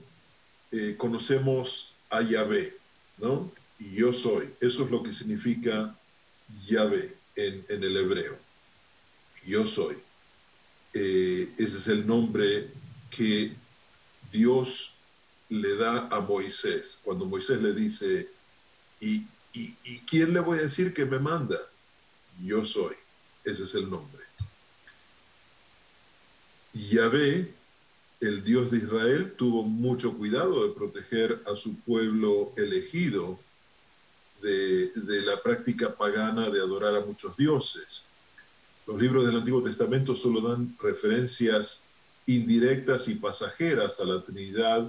eh, 0.72 0.96
conocemos 0.98 1.94
a 2.10 2.22
Yahvé, 2.22 2.78
¿no? 3.18 3.52
Y 3.78 3.96
yo 3.96 4.14
soy. 4.14 4.50
Eso 4.62 4.86
es 4.86 4.92
lo 4.92 5.04
que 5.04 5.12
significa 5.12 5.94
Yahvé 6.66 7.14
en, 7.36 7.66
el 7.70 7.98
hebreo. 7.98 8.38
Yo 9.46 9.66
soy. 9.66 9.98
Eh, 10.94 11.50
ese 11.58 11.78
es 11.78 11.88
el 11.90 12.08
nombre 12.08 12.70
que 13.10 13.52
Dios 14.32 14.96
le 15.50 15.76
da 15.76 16.08
a 16.08 16.22
Moisés. 16.22 17.00
Cuando 17.04 17.26
Moisés 17.26 17.62
le 17.62 17.74
dice, 17.74 18.30
¿y, 19.02 19.26
y, 19.54 19.76
y 19.84 20.00
quién 20.08 20.34
le 20.34 20.40
voy 20.40 20.60
a 20.60 20.64
decir 20.64 20.94
que 20.94 21.06
me 21.06 21.20
manda? 21.20 21.60
Yo 22.44 22.64
soy. 22.64 22.96
Ese 23.44 23.64
es 23.64 23.76
el 23.76 23.90
nombre. 23.90 24.24
Yahvé 26.74 27.57
el 28.20 28.44
Dios 28.44 28.72
de 28.72 28.78
Israel 28.78 29.34
tuvo 29.38 29.64
mucho 29.64 30.18
cuidado 30.18 30.68
de 30.68 30.74
proteger 30.74 31.42
a 31.46 31.56
su 31.56 31.80
pueblo 31.82 32.54
elegido 32.58 33.40
de, 34.42 34.92
la 35.26 35.42
práctica 35.42 35.94
pagana 35.94 36.50
de 36.50 36.60
adorar 36.60 36.96
a 36.96 37.06
muchos 37.06 37.36
dioses. 37.38 38.04
Los 38.86 39.00
libros 39.00 39.26
del 39.26 39.36
Antiguo 39.36 39.62
Testamento 39.62 40.16
solo 40.16 40.42
dan 40.42 40.76
referencias 40.82 41.84
indirectas 42.26 43.08
y 43.08 43.16
pasajeras 43.16 44.00
a 44.00 44.06
la 44.06 44.24
Trinidad 44.24 44.88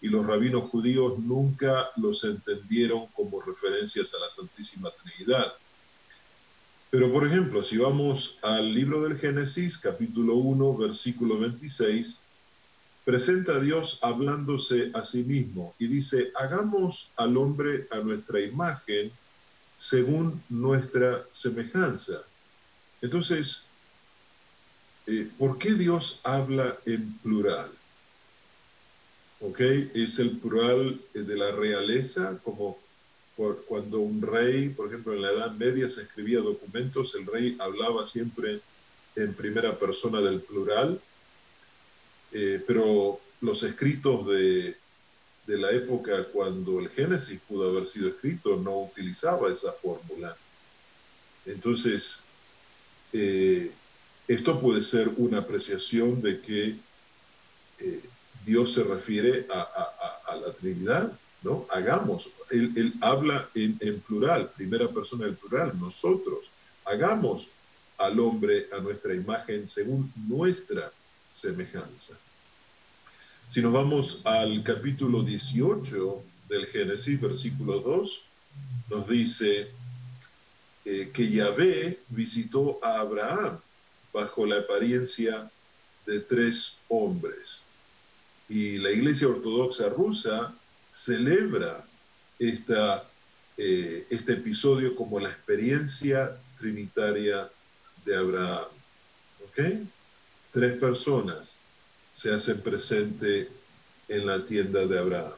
y 0.00 0.08
los 0.08 0.26
rabinos 0.26 0.70
judíos 0.70 1.18
nunca 1.18 1.90
los 1.96 2.24
entendieron 2.24 3.06
como 3.08 3.40
referencias 3.40 4.14
a 4.14 4.20
la 4.20 4.30
Santísima 4.30 4.90
Trinidad. 4.90 5.52
Pero 6.90 7.12
por 7.12 7.26
ejemplo, 7.26 7.62
si 7.62 7.76
vamos 7.76 8.38
al 8.42 8.72
libro 8.72 9.02
del 9.02 9.18
Génesis, 9.18 9.78
capítulo 9.78 10.34
1, 10.36 10.76
versículo 10.76 11.38
26, 11.38 12.23
presenta 13.04 13.56
a 13.56 13.60
Dios 13.60 13.98
hablándose 14.02 14.90
a 14.94 15.04
sí 15.04 15.24
mismo 15.24 15.74
y 15.78 15.86
dice, 15.86 16.32
hagamos 16.34 17.10
al 17.16 17.36
hombre 17.36 17.86
a 17.90 17.98
nuestra 17.98 18.40
imagen 18.40 19.12
según 19.76 20.42
nuestra 20.48 21.24
semejanza. 21.30 22.22
Entonces, 23.02 23.64
eh, 25.06 25.28
¿por 25.38 25.58
qué 25.58 25.74
Dios 25.74 26.20
habla 26.24 26.76
en 26.86 27.12
plural? 27.18 27.68
¿Ok? 29.40 29.60
Es 29.60 30.18
el 30.18 30.38
plural 30.38 30.98
de 31.12 31.36
la 31.36 31.50
realeza, 31.52 32.38
como 32.42 32.78
cuando 33.66 33.98
un 33.98 34.22
rey, 34.22 34.68
por 34.70 34.86
ejemplo, 34.86 35.12
en 35.12 35.22
la 35.22 35.32
Edad 35.32 35.52
Media 35.52 35.88
se 35.88 36.02
escribía 36.02 36.38
documentos, 36.38 37.14
el 37.16 37.26
rey 37.26 37.56
hablaba 37.58 38.04
siempre 38.04 38.60
en 39.16 39.34
primera 39.34 39.76
persona 39.76 40.20
del 40.20 40.40
plural, 40.40 41.00
eh, 42.36 42.60
pero 42.66 43.20
los 43.40 43.62
escritos 43.62 44.26
de, 44.26 44.76
la 45.46 45.70
época 45.70 46.24
cuando 46.32 46.80
el 46.80 46.88
Génesis 46.88 47.38
pudo 47.46 47.68
haber 47.68 47.86
sido 47.86 48.08
escrito 48.08 48.56
no 48.56 48.82
utilizaba 48.82 49.52
esa 49.52 49.70
fórmula. 49.72 50.36
Entonces, 51.46 52.24
eh, 53.12 53.70
esto 54.26 54.58
puede 54.58 54.82
ser 54.82 55.10
una 55.16 55.38
apreciación 55.38 56.20
de 56.20 56.40
que 56.40 56.76
eh, 57.78 58.00
Dios 58.44 58.72
se 58.72 58.82
refiere 58.82 59.46
a, 59.50 60.36
la 60.44 60.52
Trinidad, 60.54 61.12
¿no? 61.42 61.66
Hagamos. 61.70 62.30
Él, 62.50 62.94
habla 63.00 63.48
en, 63.54 63.76
en, 63.80 64.00
plural, 64.00 64.50
primera 64.56 64.88
persona 64.88 65.26
del 65.26 65.36
plural, 65.36 65.78
nosotros. 65.78 66.50
Hagamos 66.84 67.50
al 67.96 68.18
hombre 68.18 68.66
a 68.72 68.80
nuestra 68.80 69.14
imagen 69.14 69.68
según 69.68 70.12
nuestra 70.26 70.90
semejanza. 71.30 72.18
Si 73.46 73.60
nos 73.60 73.72
vamos 73.72 74.22
al 74.24 74.62
capítulo 74.62 75.22
18 75.22 76.24
del 76.48 76.66
Génesis, 76.66 77.20
versículo 77.20 77.78
2, 77.78 78.22
nos 78.90 79.08
dice 79.08 79.68
eh, 80.84 81.10
que 81.12 81.30
Yahvé 81.30 82.00
visitó 82.08 82.80
a 82.82 83.00
Abraham 83.00 83.58
bajo 84.12 84.46
la 84.46 84.60
apariencia 84.60 85.50
de 86.06 86.20
tres 86.20 86.78
hombres. 86.88 87.60
Y 88.48 88.78
la 88.78 88.90
Iglesia 88.90 89.28
Ortodoxa 89.28 89.90
rusa 89.90 90.54
celebra 90.90 91.84
esta, 92.38 93.04
eh, 93.58 94.06
este 94.08 94.32
episodio 94.32 94.96
como 94.96 95.20
la 95.20 95.28
experiencia 95.28 96.34
trinitaria 96.58 97.48
de 98.06 98.16
Abraham. 98.16 98.64
¿Ok? 99.44 99.60
Tres 100.50 100.78
personas 100.78 101.58
se 102.14 102.32
hacen 102.32 102.60
presente 102.60 103.48
en 104.08 104.24
la 104.24 104.44
tienda 104.44 104.86
de 104.86 104.98
Abraham. 105.00 105.32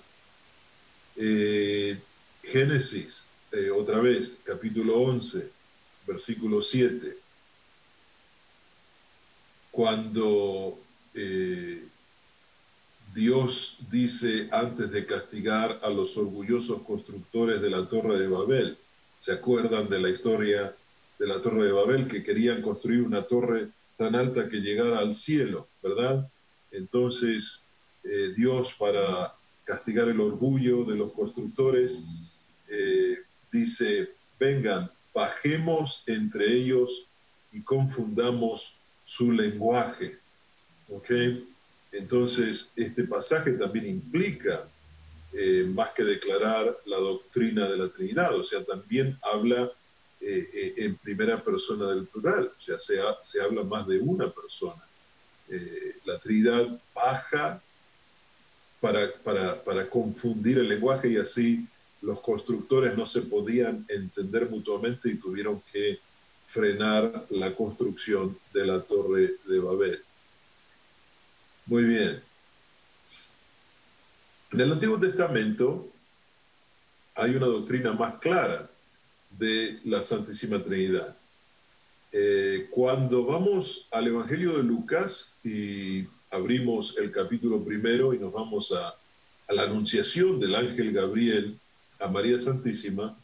Eh, 1.17 1.99
Génesis, 2.43 3.25
eh, 3.51 3.71
otra 3.71 3.99
vez, 4.01 4.43
capítulo 4.45 4.99
11, 4.99 5.49
versículo 6.07 6.61
7. 6.61 7.17
Cuando 9.71 10.79
eh, 11.15 11.83
Dios 13.15 13.79
dice 13.91 14.51
antes 14.53 14.91
de 14.91 15.07
castigar 15.07 15.81
a 15.83 15.89
los 15.89 16.19
orgullosos 16.19 16.83
constructores 16.83 17.63
de 17.63 17.71
la 17.71 17.89
torre 17.89 18.19
de 18.19 18.29
Babel, 18.29 18.77
¿se 19.19 19.33
acuerdan 19.33 19.89
de 19.89 19.99
la 19.99 20.11
historia 20.11 20.77
de 21.19 21.27
la 21.27 21.41
torre 21.41 21.65
de 21.65 21.73
Babel 21.73 22.07
que 22.07 22.23
querían 22.23 22.61
construir 22.61 23.01
una 23.01 23.23
torre 23.23 23.69
tan 23.97 24.15
alta 24.15 24.51
que 24.51 24.59
llegara 24.59 24.99
al 24.99 25.15
cielo, 25.15 25.69
¿verdad? 25.83 26.31
Entonces, 26.77 27.65
eh, 28.05 28.33
Dios 28.37 28.75
para 28.75 29.35
castigar 29.65 30.09
el 30.09 30.21
orgullo 30.21 30.85
de 30.85 30.95
los 30.95 31.13
constructores, 31.13 32.05
eh, 32.69 33.19
dice, 33.51 34.11
vengan, 34.39 34.91
bajemos 35.13 36.05
entre 36.07 36.53
ellos 36.53 37.07
y 37.53 37.63
confundamos 37.63 38.77
su 39.05 39.33
lenguaje. 39.33 40.19
Entonces, 41.91 42.73
este 42.77 43.05
pasaje 43.05 43.53
también 43.53 43.89
implica, 43.89 44.69
eh, 45.33 45.65
más 45.75 45.91
que 45.93 46.05
declarar 46.05 46.79
la 46.85 46.99
doctrina 46.99 47.69
de 47.69 47.77
la 47.77 47.89
Trinidad, 47.89 48.35
o 48.39 48.45
sea, 48.45 48.63
también 48.65 49.19
habla 49.23 49.71
en 50.19 50.97
primera 50.97 51.41
persona 51.41 51.87
del 51.89 52.07
plural, 52.07 52.51
o 52.57 52.61
sea, 52.61 52.79
se, 52.79 52.97
se 53.23 53.41
habla 53.41 53.63
más 53.63 53.87
de 53.87 54.01
una 54.01 54.29
persona. 54.29 54.86
Eh, 55.49 55.97
la 56.05 56.19
Trinidad 56.19 56.67
baja 56.95 57.63
para, 58.81 59.13
para, 59.65 59.89
confundir 59.89 60.59
el 60.59 60.69
lenguaje 60.69 61.09
y 61.09 61.17
así 61.17 61.67
los 62.03 62.21
constructores 62.21 62.97
no 62.97 63.07
se 63.07 63.23
podían 63.23 63.85
entender 63.89 64.51
mutuamente 64.51 65.09
y 65.09 65.17
tuvieron 65.17 65.63
que 65.73 65.99
frenar 66.47 67.27
la 67.31 67.55
construcción 67.55 68.39
de 68.53 68.67
la 68.67 68.81
torre 68.81 69.35
de 69.47 69.59
Babel. 69.59 70.03
Muy 71.67 71.85
bien. 71.85 72.23
En 74.53 74.61
el 74.61 74.73
Antiguo 74.73 74.99
Testamento 74.99 75.91
hay 77.15 77.35
una 77.35 77.47
doctrina 77.47 77.93
más 77.93 78.19
clara 78.21 78.69
de 79.31 79.81
la 79.85 80.03
Santísima 80.03 80.63
Trinidad. 80.63 81.17
Eh, 82.13 82.69
cuando 82.71 83.25
vamos 83.25 83.89
al 83.91 84.07
Evangelio 84.07 84.57
de 84.57 84.63
Lucas 84.63 85.39
y 85.45 86.07
abrimos 86.31 86.97
el 86.99 87.11
capítulo 87.11 87.63
primero 87.65 88.15
y 88.15 88.19
nos 88.19 88.33
vamos 88.33 88.73
a, 88.73 88.89
a 89.49 89.53
la 89.53 89.63
anunciación 89.63 90.41
del 90.41 90.55
ángel 90.55 90.93
Gabriel 90.93 91.59
a 92.01 92.09
María 92.09 92.39
Santísima, 92.39 93.17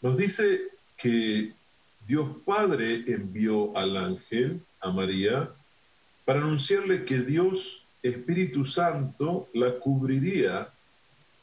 nos 0.00 0.16
dice 0.16 0.62
que 0.96 1.52
Dios 2.06 2.28
Padre 2.44 3.04
envió 3.06 3.76
al 3.76 3.96
ángel 3.96 4.60
a 4.80 4.90
María 4.90 5.50
para 6.24 6.40
anunciarle 6.40 7.04
que 7.04 7.20
Dios 7.20 7.84
Espíritu 8.02 8.64
Santo 8.64 9.48
la 9.54 9.78
cubriría 9.78 10.70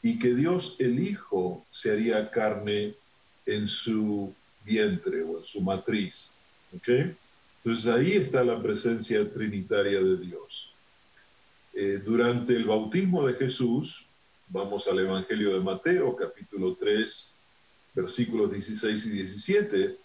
y 0.02 0.18
que 0.18 0.34
Dios 0.34 0.76
el 0.78 1.00
Hijo 1.00 1.64
se 1.70 1.92
haría 1.92 2.30
carne 2.30 2.94
en 3.44 3.68
su 3.68 4.34
vientre 4.66 5.22
o 5.22 5.38
en 5.38 5.44
su 5.44 5.60
matriz. 5.62 6.32
Entonces 6.72 7.86
ahí 7.86 8.12
está 8.12 8.44
la 8.44 8.60
presencia 8.60 9.28
trinitaria 9.32 10.02
de 10.02 10.16
Dios. 10.18 10.72
Eh, 11.72 12.02
durante 12.04 12.54
el 12.54 12.64
bautismo 12.64 13.26
de 13.26 13.34
Jesús, 13.34 14.06
vamos 14.48 14.86
al 14.88 14.98
Evangelio 14.98 15.54
de 15.54 15.60
Mateo, 15.60 16.16
capítulo 16.16 16.74
3, 16.74 17.34
versículos 17.94 18.50
16 18.50 19.06
y 19.06 19.10
17, 19.10 19.96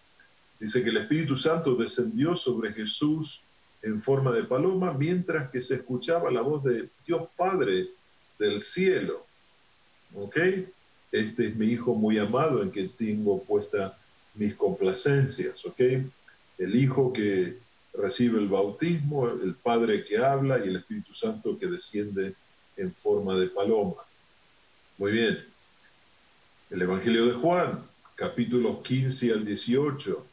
dice 0.59 0.83
que 0.83 0.89
el 0.89 0.97
Espíritu 0.97 1.35
Santo 1.35 1.75
descendió 1.75 2.35
sobre 2.35 2.71
Jesús 2.73 3.41
en 3.81 4.01
forma 4.01 4.31
de 4.31 4.43
paloma 4.43 4.93
mientras 4.93 5.49
que 5.49 5.61
se 5.61 5.75
escuchaba 5.75 6.29
la 6.29 6.41
voz 6.41 6.63
de 6.63 6.89
Dios 7.05 7.27
Padre 7.35 7.89
del 8.37 8.59
cielo. 8.59 9.25
¿Ok? 10.15 10.37
Este 11.11 11.47
es 11.47 11.55
mi 11.55 11.67
Hijo 11.67 11.95
muy 11.95 12.17
amado 12.17 12.61
en 12.61 12.71
que 12.71 12.87
tengo 12.87 13.43
puesta 13.43 13.97
mis 14.35 14.55
complacencias, 14.55 15.65
¿ok? 15.65 15.79
El 16.57 16.75
Hijo 16.75 17.11
que 17.11 17.57
recibe 17.93 18.39
el 18.39 18.47
bautismo, 18.47 19.29
el 19.29 19.55
Padre 19.55 20.03
que 20.03 20.17
habla 20.17 20.63
y 20.63 20.69
el 20.69 20.77
Espíritu 20.77 21.13
Santo 21.13 21.57
que 21.57 21.67
desciende 21.67 22.35
en 22.77 22.93
forma 22.93 23.35
de 23.37 23.47
paloma. 23.47 24.01
Muy 24.97 25.11
bien. 25.11 25.39
El 26.69 26.81
Evangelio 26.81 27.25
de 27.25 27.33
Juan, 27.33 27.83
capítulos 28.15 28.81
15 28.81 29.33
al 29.33 29.45
18, 29.45 30.25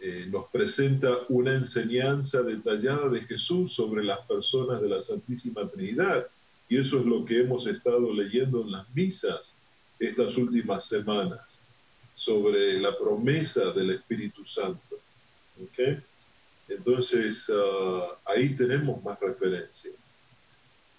eh, 0.00 0.26
nos 0.30 0.48
presenta 0.48 1.18
una 1.28 1.54
enseñanza 1.54 2.42
detallada 2.42 3.08
de 3.08 3.22
Jesús 3.22 3.72
sobre 3.72 4.04
las 4.04 4.20
personas 4.26 4.80
de 4.80 4.88
la 4.88 5.00
Santísima 5.00 5.68
Trinidad. 5.68 6.26
Y 6.68 6.78
eso 6.78 7.00
es 7.00 7.06
lo 7.06 7.24
que 7.24 7.40
hemos 7.40 7.66
estado 7.66 8.12
leyendo 8.12 8.62
en 8.62 8.72
las 8.72 8.88
misas 8.94 9.58
estas 9.98 10.36
últimas 10.36 10.84
semanas 10.86 11.61
sobre 12.14 12.80
la 12.80 12.96
promesa 12.96 13.72
del 13.72 13.90
Espíritu 13.90 14.44
Santo. 14.44 14.98
Entonces, 16.68 17.50
ah, 17.54 18.18
ahí 18.24 18.54
tenemos 18.54 19.02
más 19.02 19.18
referencias. 19.20 20.14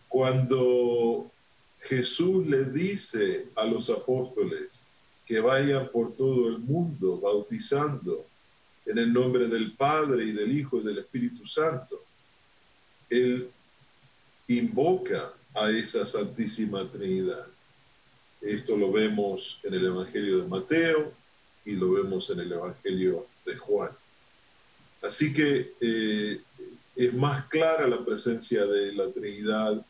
Cuando 0.08 1.32
Jesús 1.82 2.46
le 2.48 2.66
dice 2.66 3.48
a 3.56 3.66
los 3.66 3.90
apóstoles 3.90 4.86
que 5.26 5.40
vayan 5.40 5.90
por 5.90 6.14
todo 6.16 6.48
el 6.50 6.60
mundo 6.60 7.20
bautizando 7.20 8.26
en 8.86 8.98
el 8.98 9.12
nombre 9.12 9.48
del 9.48 9.74
Padre 9.74 10.26
y 10.26 10.32
del 10.32 10.58
Hijo 10.58 10.80
y 10.80 10.84
del 10.84 11.00
Espíritu 11.00 11.46
Santo, 11.48 12.04
Él 13.10 13.50
invoca 14.48 15.34
a 15.54 15.72
esa 15.72 16.06
Santísima 16.06 16.90
Trinidad. 16.90 17.48
Esto 18.44 18.76
lo 18.76 18.92
vemos 18.92 19.62
en 19.64 19.74
el 19.74 19.86
Evangelio 19.86 20.40
de 20.40 20.48
Mateo 20.48 21.12
y 21.64 21.72
lo 21.72 21.94
vemos 21.94 22.30
en 22.30 22.42
el 22.42 22.52
Evangelio 22.52 23.26
de 23.46 23.56
Juan. 23.56 23.92
Así 25.02 25.34
que 25.34 25.74
eh, 25.80 26.42
es 26.96 27.14
más 27.14 27.46
clara 27.46 27.88
la 27.88 28.04
presencia 28.04 28.66
de 28.66 28.92
la 28.94 29.10
Trinidad 29.12 29.86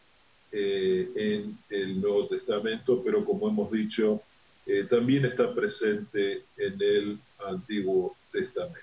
eh, 0.51 1.09
en 1.15 1.57
el 1.71 1.99
Nuevo 1.99 2.27
Testamento, 2.27 3.01
pero 3.03 3.25
como 3.25 3.49
hemos 3.49 3.71
dicho, 3.71 4.21
eh, 4.67 4.85
también 4.87 5.25
está 5.25 5.53
presente 5.53 6.43
en 6.55 6.79
el 6.79 7.19
Antiguo 7.47 8.15
Testamento. 8.31 8.79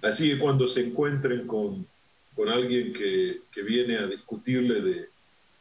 Así 0.00 0.30
que 0.30 0.38
cuando 0.38 0.66
se 0.66 0.86
encuentren 0.86 1.46
con, 1.46 1.86
con 2.34 2.48
alguien 2.48 2.94
que, 2.94 3.42
que 3.52 3.62
viene 3.62 3.98
a 3.98 4.06
discutirle 4.06 4.80
de, 4.80 5.13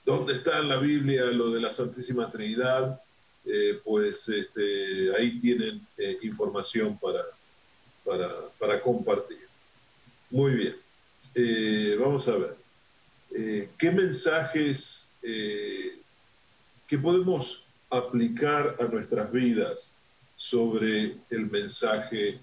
¿Dónde 0.06 0.34
está 0.34 0.60
en 0.60 0.68
la 0.68 0.80
Biblia 0.80 1.26
lo 1.26 1.50
de 1.50 1.62
la 1.62 1.72
Santísima 1.72 2.30
Trinidad? 2.30 3.00
Eh, 3.46 3.80
pues 3.84 4.28
este, 4.30 5.16
ahí 5.18 5.40
tienen 5.40 5.86
eh, 5.98 6.18
información 6.24 6.98
para, 6.98 7.24
para, 8.60 8.82
compartir. 8.82 9.40
Muy 10.30 10.56
bien. 10.56 10.76
Eh, 11.36 11.98
vamos 12.00 12.28
a 12.28 12.38
ver. 12.38 12.56
¿Qué 13.78 13.92
mensajes 13.92 15.12
que 15.22 16.98
podemos 17.02 17.66
aplicar 17.90 18.76
a 18.80 18.84
nuestras 18.84 19.32
vidas 19.32 19.96
sobre 20.36 21.16
el 21.30 21.50
mensaje 21.50 22.40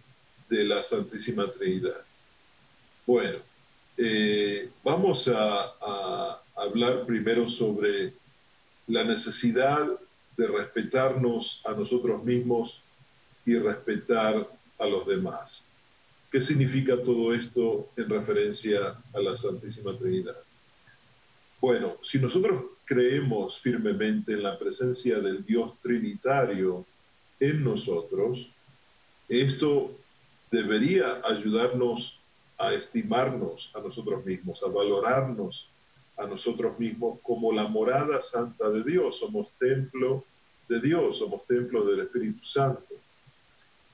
de 0.48 0.64
la 0.64 0.82
Santísima 0.82 1.46
Trinidad? 1.52 2.00
Bueno, 3.06 3.38
vamos 4.82 5.30
a 5.32 6.29
hablar 6.60 7.06
primero 7.06 7.48
sobre 7.48 8.12
la 8.86 9.04
necesidad 9.04 9.88
de 10.36 10.46
respetarnos 10.46 11.62
a 11.64 11.72
nosotros 11.72 12.22
mismos 12.24 12.84
y 13.46 13.56
respetar 13.56 14.46
a 14.78 14.86
los 14.86 15.06
demás. 15.06 15.66
¿Qué 16.30 16.40
significa 16.40 17.02
todo 17.02 17.34
esto 17.34 17.88
en 17.96 18.08
referencia 18.08 18.96
a 19.12 19.20
la 19.20 19.34
Santísima 19.36 19.96
Trinidad? 19.96 20.36
Bueno, 21.60 21.96
si 22.02 22.18
nosotros 22.18 22.64
creemos 22.84 23.60
firmemente 23.60 24.32
en 24.32 24.42
la 24.42 24.58
presencia 24.58 25.20
del 25.20 25.44
Dios 25.44 25.78
Trinitario 25.80 26.86
en 27.38 27.64
nosotros, 27.64 28.50
esto 29.28 29.92
debería 30.50 31.20
ayudarnos 31.24 32.20
a 32.56 32.72
estimarnos 32.74 33.70
a 33.74 33.80
nosotros 33.80 34.24
mismos, 34.24 34.62
a 34.62 34.68
valorarnos 34.68 35.70
a 36.16 36.26
nosotros 36.26 36.78
mismos 36.78 37.18
como 37.22 37.52
la 37.52 37.66
morada 37.66 38.20
santa 38.20 38.68
de 38.70 38.82
Dios. 38.82 39.18
Somos 39.18 39.48
templo 39.58 40.24
de 40.68 40.80
Dios, 40.80 41.18
somos 41.18 41.46
templo 41.46 41.84
del 41.84 42.00
Espíritu 42.00 42.44
Santo. 42.44 42.94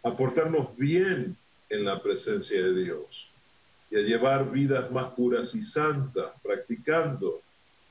A 0.02 0.16
portarnos 0.16 0.76
bien 0.76 1.36
en 1.68 1.84
la 1.84 2.00
presencia 2.00 2.62
de 2.62 2.74
Dios 2.74 3.30
y 3.90 3.96
a 3.96 4.00
llevar 4.00 4.50
vidas 4.50 4.90
más 4.90 5.12
puras 5.12 5.54
y 5.54 5.62
santas, 5.62 6.32
practicando 6.42 7.40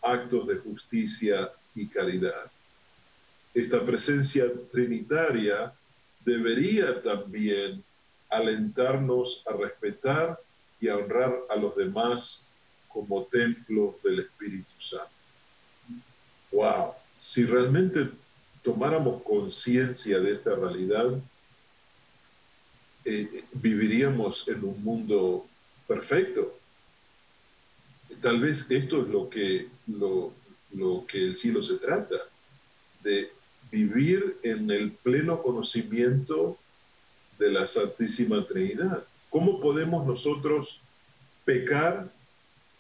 actos 0.01 0.47
de 0.47 0.57
justicia 0.57 1.51
y 1.73 1.87
caridad. 1.87 2.51
Esta 3.53 3.83
presencia 3.85 4.45
trinitaria 4.71 5.73
debería 6.25 7.01
también 7.01 7.83
alentarnos 8.29 9.43
a 9.47 9.53
respetar 9.53 10.39
y 10.81 10.89
a 10.89 10.97
honrar 10.97 11.33
a 11.49 11.55
los 11.55 11.75
demás 11.75 12.44
como 12.95 13.25
templos 13.25 14.01
del 14.03 14.21
Espíritu 14.21 14.71
Santo. 14.79 15.09
Wow, 16.53 16.93
si 17.19 17.43
realmente 17.43 18.09
tomáramos 18.61 19.21
conciencia 19.21 20.17
de 20.21 20.31
esta 20.31 20.55
realidad, 20.55 21.21
eh, 23.03 23.43
viviríamos 23.51 24.47
en 24.47 24.63
un 24.63 24.81
mundo 24.81 25.45
perfecto. 25.85 26.57
Tal 28.21 28.39
vez 28.39 28.71
esto 28.71 29.01
es 29.01 29.09
lo 29.09 29.29
que, 29.29 29.67
lo, 29.87 30.33
lo 30.71 31.05
que 31.05 31.21
el 31.21 31.35
cielo 31.35 31.61
se 31.61 31.75
trata, 31.75 32.15
de 33.03 33.29
vivir 33.69 34.37
en 34.41 34.71
el 34.71 34.93
pleno 34.93 35.43
conocimiento 35.43 36.57
de 37.37 37.51
la 37.51 37.67
Santísima 37.67 38.47
Trinidad. 38.47 39.03
¿Cómo 39.29 39.59
podemos 39.59 40.07
nosotros 40.07 40.79
pecar 41.43 42.14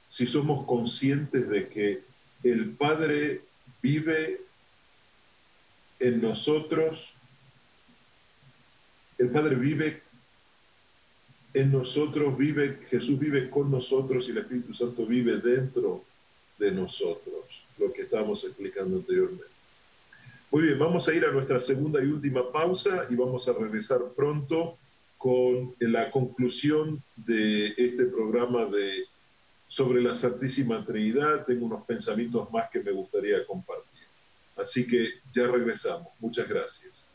si 0.07 0.25
somos 0.25 0.65
conscientes 0.65 1.49
de 1.49 1.67
que 1.67 2.03
el 2.43 2.71
Padre 2.71 3.41
vive 3.81 4.41
en 5.99 6.19
nosotros? 6.19 7.13
El 9.17 9.29
Padre 9.29 9.55
vive 9.55 10.01
en 11.53 11.71
nosotros, 11.71 12.37
vive, 12.37 12.79
Jesús 12.89 13.19
vive 13.19 13.49
con 13.49 13.71
nosotros 13.71 14.27
y 14.27 14.31
el 14.31 14.39
Espíritu 14.39 14.73
Santo 14.73 15.05
vive 15.05 15.37
dentro 15.37 16.03
de 16.59 16.71
nosotros, 16.71 17.63
lo 17.77 17.91
que 17.93 18.03
estamos 18.03 18.43
explicando 18.43 18.97
anteriormente. 18.97 19.45
Muy 20.51 20.63
bien, 20.63 20.79
vamos 20.79 21.07
a 21.07 21.13
ir 21.13 21.25
a 21.25 21.31
nuestra 21.31 21.59
segunda 21.59 22.03
y 22.03 22.07
última 22.07 22.51
pausa 22.51 23.07
y 23.09 23.15
vamos 23.15 23.47
a 23.47 23.53
regresar 23.53 23.99
pronto 24.15 24.77
con 25.17 25.73
la 25.79 26.11
conclusión 26.11 27.01
de 27.15 27.73
este 27.77 28.05
programa 28.05 28.65
de 28.65 29.05
sobre 29.67 30.01
la 30.01 30.13
Santísima 30.13 30.85
Trinidad. 30.85 31.45
Tengo 31.45 31.65
unos 31.65 31.83
pensamientos 31.83 32.51
más 32.51 32.69
que 32.69 32.81
me 32.81 32.91
gustaría 32.91 33.45
compartir. 33.45 34.03
Así 34.55 34.87
que 34.87 35.09
ya 35.31 35.47
regresamos. 35.47 36.07
Muchas 36.19 36.47
gracias. 36.47 37.07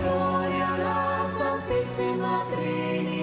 Gloria 0.00 0.66
a 0.74 0.78
la 0.78 1.28
Santísima 1.28 2.32
Trinidad. 2.50 3.17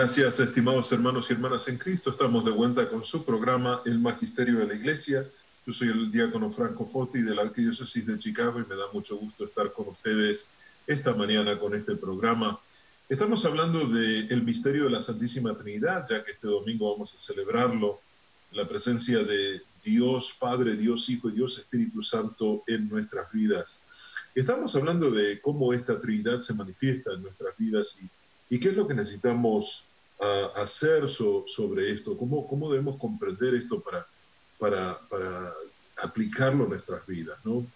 Gracias, 0.00 0.38
estimados 0.38 0.92
hermanos 0.92 1.28
y 1.28 1.32
hermanas 1.32 1.66
en 1.66 1.76
Cristo. 1.76 2.10
Estamos 2.10 2.44
de 2.44 2.52
vuelta 2.52 2.88
con 2.88 3.04
su 3.04 3.24
programa 3.24 3.82
El 3.84 3.98
Magisterio 3.98 4.60
de 4.60 4.68
la 4.68 4.74
Iglesia. 4.74 5.26
Yo 5.66 5.72
soy 5.72 5.88
el 5.88 6.12
diácono 6.12 6.52
Franco 6.52 6.86
Foti 6.86 7.20
de 7.20 7.34
la 7.34 7.42
Arquidiócesis 7.42 8.06
de 8.06 8.16
Chicago 8.16 8.60
y 8.60 8.64
me 8.68 8.76
da 8.76 8.84
mucho 8.92 9.16
gusto 9.16 9.44
estar 9.44 9.72
con 9.72 9.88
ustedes 9.88 10.50
esta 10.86 11.14
mañana 11.14 11.58
con 11.58 11.74
este 11.74 11.96
programa. 11.96 12.60
Estamos 13.08 13.44
hablando 13.44 13.88
del 13.88 14.40
misterio 14.44 14.84
de 14.84 14.90
la 14.90 15.00
Santísima 15.00 15.56
Trinidad, 15.56 16.06
ya 16.08 16.22
que 16.24 16.30
este 16.30 16.46
domingo 16.46 16.92
vamos 16.92 17.12
a 17.16 17.18
celebrarlo, 17.18 18.00
la 18.52 18.68
presencia 18.68 19.24
de 19.24 19.62
Dios 19.82 20.32
Padre, 20.38 20.76
Dios 20.76 21.08
Hijo 21.08 21.28
y 21.28 21.32
Dios 21.32 21.58
Espíritu 21.58 22.02
Santo 22.02 22.62
en 22.68 22.88
nuestras 22.88 23.32
vidas. 23.32 23.82
Estamos 24.32 24.76
hablando 24.76 25.10
de 25.10 25.40
cómo 25.40 25.72
esta 25.72 26.00
Trinidad 26.00 26.38
se 26.38 26.54
manifiesta 26.54 27.14
en 27.14 27.22
nuestras 27.22 27.56
vidas 27.58 27.98
y, 28.00 28.54
y 28.54 28.60
qué 28.60 28.68
es 28.68 28.76
lo 28.76 28.86
que 28.86 28.94
necesitamos 28.94 29.87
a 30.20 30.62
hacer 30.62 31.08
sobre 31.08 31.92
esto? 31.92 32.16
¿Cómo, 32.16 32.46
¿Cómo 32.48 32.70
debemos 32.70 32.98
comprender 32.98 33.54
esto 33.54 33.80
para, 33.80 34.06
para, 34.58 34.98
para 35.08 35.54
aplicarlo 36.02 36.64
a 36.64 36.68
nuestras 36.68 37.06
vidas? 37.06 37.38
¿no? 37.44 37.66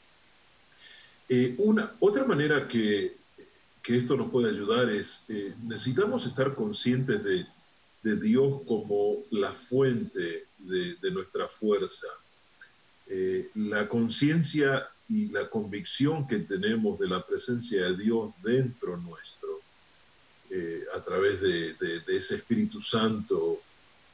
Eh, 1.28 1.54
una, 1.58 1.92
otra 2.00 2.24
manera 2.24 2.66
que, 2.66 3.16
que, 3.82 3.98
esto 3.98 4.16
nos 4.16 4.30
puede 4.30 4.50
ayudar 4.50 4.90
es, 4.90 5.24
eh, 5.28 5.54
necesitamos 5.62 6.26
estar 6.26 6.54
conscientes 6.54 7.22
de, 7.22 7.46
de, 8.02 8.16
Dios 8.16 8.62
como 8.66 9.18
la 9.30 9.52
fuente 9.52 10.46
de, 10.58 10.96
de 10.96 11.10
nuestra 11.10 11.48
fuerza. 11.48 12.08
Eh, 13.08 13.50
la 13.54 13.88
conciencia 13.88 14.88
y 15.08 15.28
la 15.28 15.48
convicción 15.50 16.26
que 16.26 16.38
tenemos 16.38 16.98
de 16.98 17.08
la 17.08 17.26
presencia 17.26 17.84
de 17.84 17.96
Dios 17.96 18.32
dentro 18.42 18.96
nuestro 18.96 19.61
eh, 20.54 20.84
a 20.94 21.00
través 21.00 21.40
de, 21.40 21.74
ese 22.08 22.34
Espíritu 22.34 22.82
Santo, 22.82 23.62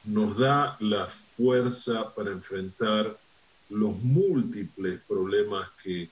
nos 0.05 0.37
da 0.37 0.77
la 0.79 1.05
fuerza 1.07 2.15
para 2.15 2.31
enfrentar 2.31 3.19
los 3.69 3.97
múltiples 3.97 5.01
problemas 5.05 5.69
que, 5.83 6.09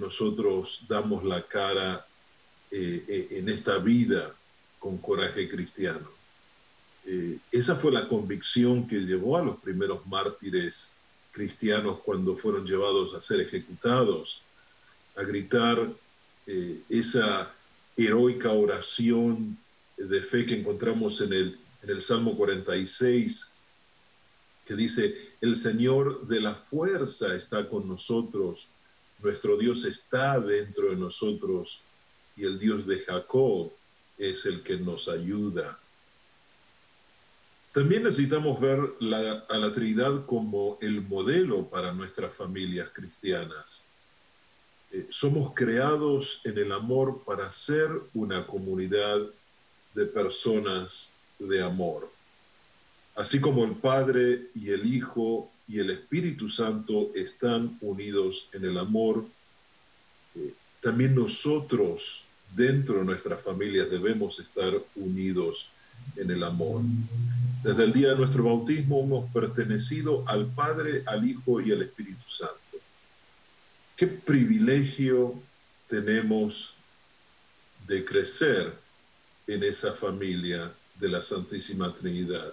nosotros 0.00 0.86
damos 0.88 1.22
la 1.22 1.46
cara 1.46 2.06
eh, 2.70 3.04
eh, 3.06 3.28
en 3.32 3.50
esta 3.50 3.76
vida 3.76 4.34
con 4.78 4.96
coraje 4.96 5.50
cristiano. 5.50 6.08
esa 7.50 7.76
fue 7.76 7.92
la 7.92 8.08
convicción 8.08 8.88
que 8.88 9.00
llevó 9.00 9.36
a 9.36 9.42
los 9.42 9.60
primeros 9.60 10.06
mártires 10.06 10.92
cristianos 11.30 12.00
cuando 12.02 12.38
fueron 12.38 12.64
llevados 12.64 13.12
a 13.12 13.20
ser 13.20 13.42
ejecutados, 13.42 14.40
a 15.14 15.22
gritar 15.24 15.92
esa 16.88 17.52
heroica 17.96 18.52
oración 18.52 19.58
de 19.96 20.22
fe 20.22 20.46
que 20.46 20.58
encontramos 20.58 21.20
en 21.20 21.32
el, 21.32 21.58
en 21.82 21.90
el 21.90 22.02
Salmo 22.02 22.36
46, 22.36 23.54
que 24.66 24.74
dice, 24.74 25.14
el 25.40 25.56
Señor 25.56 26.26
de 26.26 26.40
la 26.40 26.54
fuerza 26.54 27.34
está 27.34 27.68
con 27.68 27.88
nosotros, 27.88 28.68
nuestro 29.22 29.56
Dios 29.56 29.84
está 29.84 30.40
dentro 30.40 30.90
de 30.90 30.96
nosotros 30.96 31.80
y 32.36 32.44
el 32.44 32.58
Dios 32.58 32.86
de 32.86 33.00
Jacob 33.00 33.72
es 34.18 34.46
el 34.46 34.62
que 34.62 34.76
nos 34.76 35.08
ayuda. 35.08 35.78
También 37.72 38.02
necesitamos 38.02 38.60
ver 38.60 38.78
a 39.48 39.58
la 39.58 39.72
Trinidad 39.72 40.26
como 40.26 40.78
el 40.82 41.00
modelo 41.00 41.68
para 41.68 41.92
nuestras 41.92 42.34
familias 42.34 42.90
cristianas. 42.92 43.84
Eh, 44.92 45.06
somos 45.08 45.54
creados 45.54 46.42
en 46.44 46.58
el 46.58 46.70
amor 46.70 47.22
para 47.24 47.50
ser 47.50 47.88
una 48.12 48.46
comunidad 48.46 49.20
de 49.94 50.04
personas 50.04 51.14
de 51.38 51.62
amor. 51.62 52.10
Así 53.14 53.40
como 53.40 53.64
el 53.64 53.72
Padre 53.72 54.48
y 54.54 54.70
el 54.70 54.86
Hijo 54.86 55.50
y 55.66 55.78
el 55.78 55.90
Espíritu 55.90 56.48
Santo 56.48 57.10
están 57.14 57.78
unidos 57.80 58.48
en 58.52 58.64
el 58.64 58.76
amor, 58.76 59.24
eh, 60.34 60.52
también 60.80 61.14
nosotros 61.14 62.24
dentro 62.54 62.98
de 62.98 63.04
nuestras 63.04 63.40
familias 63.42 63.90
debemos 63.90 64.38
estar 64.40 64.74
unidos 64.94 65.70
en 66.16 66.30
el 66.30 66.42
amor. 66.42 66.82
Desde 67.62 67.84
el 67.84 67.92
día 67.92 68.10
de 68.10 68.16
nuestro 68.16 68.44
bautismo 68.44 69.02
hemos 69.02 69.30
pertenecido 69.30 70.22
al 70.26 70.46
Padre, 70.46 71.02
al 71.06 71.26
Hijo 71.26 71.60
y 71.60 71.72
al 71.72 71.82
Espíritu 71.82 72.28
Santo. 72.28 72.61
Qué 74.02 74.08
privilegio 74.08 75.40
tenemos 75.86 76.74
de 77.86 78.04
crecer 78.04 78.74
en 79.46 79.62
esa 79.62 79.92
familia 79.92 80.72
de 80.98 81.08
la 81.08 81.22
Santísima 81.22 81.94
Trinidad. 81.94 82.52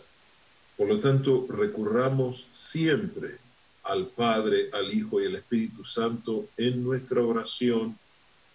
Por 0.77 0.89
lo 0.89 0.99
tanto, 0.99 1.47
recurramos 1.49 2.45
siempre 2.51 3.37
al 3.81 4.05
Padre, 4.05 4.69
al 4.71 4.93
Hijo 4.93 5.19
y 5.19 5.25
al 5.25 5.37
Espíritu 5.37 5.83
Santo 5.83 6.49
en 6.55 6.83
nuestra 6.83 7.23
oración 7.23 7.97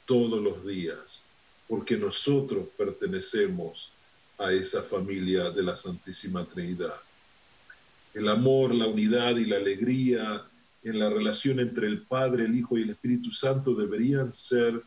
todos 0.07 0.41
los 0.41 0.65
días, 0.65 1.21
porque 1.67 1.97
nosotros 1.97 2.69
pertenecemos 2.79 3.91
a 4.39 4.53
esa 4.53 4.85
familia 4.85 5.51
de 5.51 5.65
la 5.65 5.77
Santísima 5.77 6.45
Trinidad. 6.45 6.95
El 8.15 8.29
amor, 8.29 8.73
la 8.73 8.87
unidad 8.87 9.37
y 9.37 9.47
la 9.47 9.57
alegría 9.57 10.47
en 10.85 10.99
la 10.99 11.09
relación 11.09 11.59
entre 11.61 11.87
el 11.87 12.03
Padre, 12.03 12.45
el 12.45 12.55
Hijo 12.55 12.77
y 12.77 12.83
el 12.83 12.91
Espíritu 12.91 13.31
Santo 13.31 13.75
deberían 13.75 14.33
ser 14.33 14.83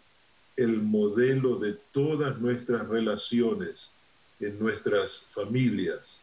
el 0.55 0.81
modelo 0.81 1.57
de 1.57 1.73
todas 1.91 2.39
nuestras 2.39 2.87
relaciones 2.87 3.91
en 4.39 4.59
nuestras 4.59 5.27
familias. 5.33 6.19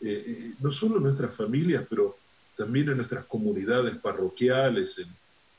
Eh, 0.00 0.24
eh, 0.26 0.52
no 0.60 0.72
solo 0.72 0.96
en 0.96 1.04
nuestras 1.04 1.34
familias, 1.34 1.84
pero 1.88 2.16
también 2.56 2.88
en 2.88 2.96
nuestras 2.96 3.26
comunidades 3.26 3.96
parroquiales, 3.96 4.98
en 4.98 5.08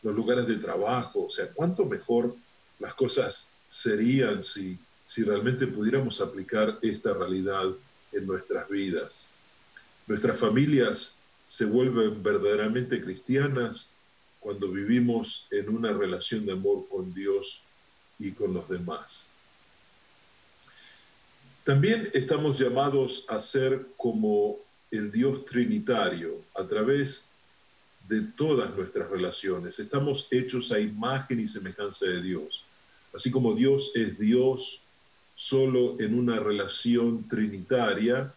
los 0.02 0.16
lugares 0.16 0.48
de 0.48 0.58
trabajo. 0.58 1.26
O 1.26 1.30
sea, 1.30 1.48
cuánto 1.54 1.86
mejor 1.86 2.36
las 2.80 2.96
cosas 2.96 3.50
serían 3.68 4.44
si, 4.44 4.78
si 5.06 5.24
realmente 5.24 5.68
pudiéramos 5.68 6.22
aplicar 6.22 6.80
esta 6.82 7.14
realidad 7.14 7.70
en 8.12 8.26
nuestras 8.26 8.68
vidas. 8.68 9.30
Nuestras 10.08 10.38
familias 10.38 11.20
se 11.54 11.66
vuelven 11.66 12.24
verdaderamente 12.24 13.00
cristianas 13.00 13.92
cuando 14.40 14.72
vivimos 14.72 15.46
en 15.52 15.70
una 15.70 15.94
relación 15.94 16.48
de 16.48 16.54
amor 16.54 16.88
con 16.90 17.14
Dios 17.14 17.62
y 18.18 18.32
con 18.32 18.56
los 18.56 18.68
demás. 18.68 19.28
También 21.64 22.10
estamos 22.16 22.58
llamados 22.58 23.26
a 23.30 23.40
ser 23.40 23.86
como 23.98 24.58
el 24.90 25.12
Dios 25.12 25.46
trinitario 25.46 26.42
a 26.56 26.66
través 26.66 27.30
de 28.10 28.22
todas 28.22 28.76
nuestras 28.76 29.08
relaciones. 29.12 29.78
Estamos 29.78 30.28
hechos 30.32 30.72
a 30.72 30.80
imagen 30.80 31.40
y 31.40 31.48
semejanza 31.48 32.08
de 32.08 32.24
Dios. 32.24 32.64
Así 33.14 33.30
como 33.30 33.54
Dios 33.54 33.92
es 33.94 34.18
Dios 34.18 34.82
solo 35.36 36.00
en 36.00 36.18
una 36.18 36.40
relación 36.40 37.28
trinitaria, 37.30 38.34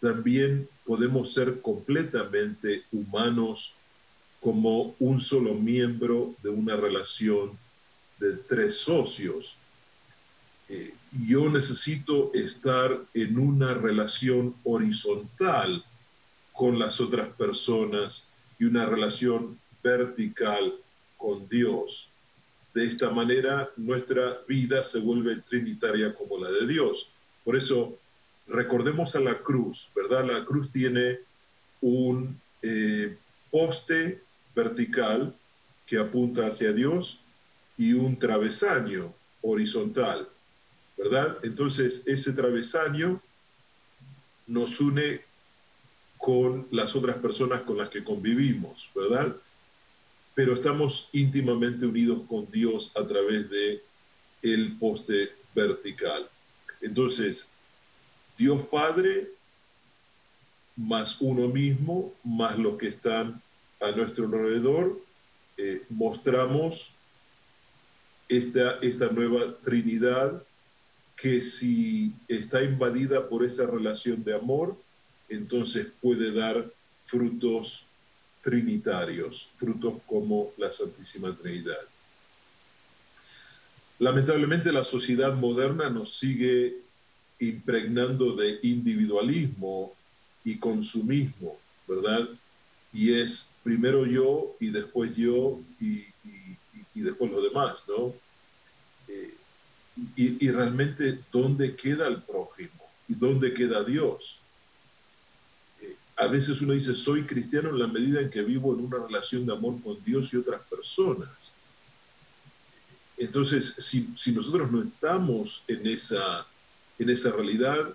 también 0.00 0.68
podemos 0.84 1.32
ser 1.32 1.60
completamente 1.60 2.84
humanos 2.92 3.74
como 4.40 4.94
un 4.98 5.20
solo 5.20 5.54
miembro 5.54 6.34
de 6.42 6.50
una 6.50 6.76
relación 6.76 7.58
de 8.18 8.34
tres 8.34 8.76
socios. 8.76 9.56
Eh, 10.68 10.94
yo 11.26 11.48
necesito 11.48 12.32
estar 12.34 12.98
en 13.14 13.38
una 13.38 13.74
relación 13.74 14.54
horizontal 14.64 15.84
con 16.52 16.78
las 16.78 17.00
otras 17.00 17.34
personas 17.36 18.30
y 18.58 18.64
una 18.64 18.86
relación 18.86 19.58
vertical 19.82 20.74
con 21.16 21.48
Dios. 21.48 22.08
De 22.74 22.86
esta 22.86 23.10
manera 23.10 23.70
nuestra 23.76 24.38
vida 24.46 24.84
se 24.84 25.00
vuelve 25.00 25.36
trinitaria 25.36 26.14
como 26.14 26.38
la 26.38 26.50
de 26.50 26.66
Dios. 26.66 27.08
Por 27.44 27.56
eso 27.56 27.98
recordemos 28.46 29.16
a 29.16 29.20
la 29.20 29.38
cruz, 29.38 29.90
¿verdad? 29.94 30.24
La 30.24 30.44
cruz 30.44 30.70
tiene 30.70 31.20
un 31.80 32.40
eh, 32.62 33.16
poste 33.50 34.22
vertical 34.54 35.34
que 35.86 35.98
apunta 35.98 36.46
hacia 36.46 36.72
Dios 36.72 37.20
y 37.78 37.92
un 37.92 38.18
travesaño 38.18 39.12
horizontal, 39.42 40.28
¿verdad? 40.96 41.38
Entonces 41.42 42.04
ese 42.06 42.32
travesaño 42.32 43.20
nos 44.46 44.80
une 44.80 45.20
con 46.18 46.66
las 46.70 46.96
otras 46.96 47.16
personas 47.16 47.62
con 47.62 47.78
las 47.78 47.88
que 47.88 48.02
convivimos, 48.02 48.90
¿verdad? 48.94 49.36
Pero 50.34 50.54
estamos 50.54 51.08
íntimamente 51.12 51.86
unidos 51.86 52.22
con 52.28 52.50
Dios 52.50 52.92
a 52.96 53.06
través 53.06 53.48
de 53.50 53.82
el 54.42 54.76
poste 54.78 55.30
vertical. 55.54 56.28
Entonces, 56.80 57.50
Dios 58.36 58.62
Padre 58.70 59.28
más 60.76 61.20
uno 61.20 61.48
mismo, 61.48 62.12
más 62.22 62.58
los 62.58 62.76
que 62.76 62.88
están 62.88 63.40
a 63.80 63.90
nuestro 63.92 64.26
alrededor, 64.26 65.00
eh, 65.56 65.82
mostramos 65.88 66.92
esta, 68.28 68.78
esta 68.82 69.08
nueva 69.08 69.54
Trinidad 69.64 70.42
que 71.16 71.40
si 71.40 72.12
está 72.28 72.62
invadida 72.62 73.26
por 73.28 73.42
esa 73.42 73.66
relación 73.66 74.22
de 74.22 74.34
amor, 74.34 74.76
entonces 75.30 75.88
puede 76.00 76.30
dar 76.32 76.70
frutos 77.06 77.86
trinitarios, 78.42 79.48
frutos 79.56 79.94
como 80.06 80.52
la 80.58 80.70
Santísima 80.70 81.34
Trinidad. 81.34 81.80
Lamentablemente 83.98 84.70
la 84.72 84.84
sociedad 84.84 85.34
moderna 85.34 85.88
nos 85.88 86.18
sigue 86.18 86.76
impregnando 87.38 88.34
de 88.34 88.58
individualismo 88.62 89.94
y 90.44 90.56
consumismo, 90.56 91.58
¿verdad? 91.86 92.28
Y 92.92 93.12
es 93.14 93.50
primero 93.62 94.06
yo 94.06 94.56
y 94.60 94.68
después 94.68 95.14
yo 95.14 95.60
y, 95.80 96.04
después 96.94 97.30
los 97.30 97.42
demás, 97.42 97.84
¿no? 97.88 98.14
Eh, 99.08 99.34
y, 100.16 100.46
y, 100.46 100.50
realmente, 100.50 101.20
¿dónde 101.30 101.76
queda 101.76 102.08
el 102.08 102.22
prójimo? 102.22 102.84
¿Y 103.06 103.14
dónde 103.14 103.52
queda 103.52 103.84
Dios? 103.84 104.40
a 106.16 106.26
veces 106.28 106.60
uno 106.62 106.72
dice, 106.72 106.94
soy 106.94 107.24
cristiano 107.24 107.68
en 107.68 107.78
la 107.78 107.86
medida 107.86 108.20
en 108.20 108.30
que 108.30 108.40
vivo 108.40 108.72
en 108.74 108.84
una 108.84 108.98
relación 108.98 109.44
de 109.44 109.52
amor 109.52 109.80
con 109.82 110.02
Dios 110.02 110.32
y 110.32 110.38
otras 110.38 110.62
personas. 110.62 111.28
Entonces, 113.18 113.74
si, 113.78 114.32
nosotros 114.32 114.70
no 114.70 114.82
estamos 114.82 115.62
en 115.68 115.86
esa, 115.86 116.46
en 116.98 117.10
esa 117.10 117.30
realidad, 117.30 117.94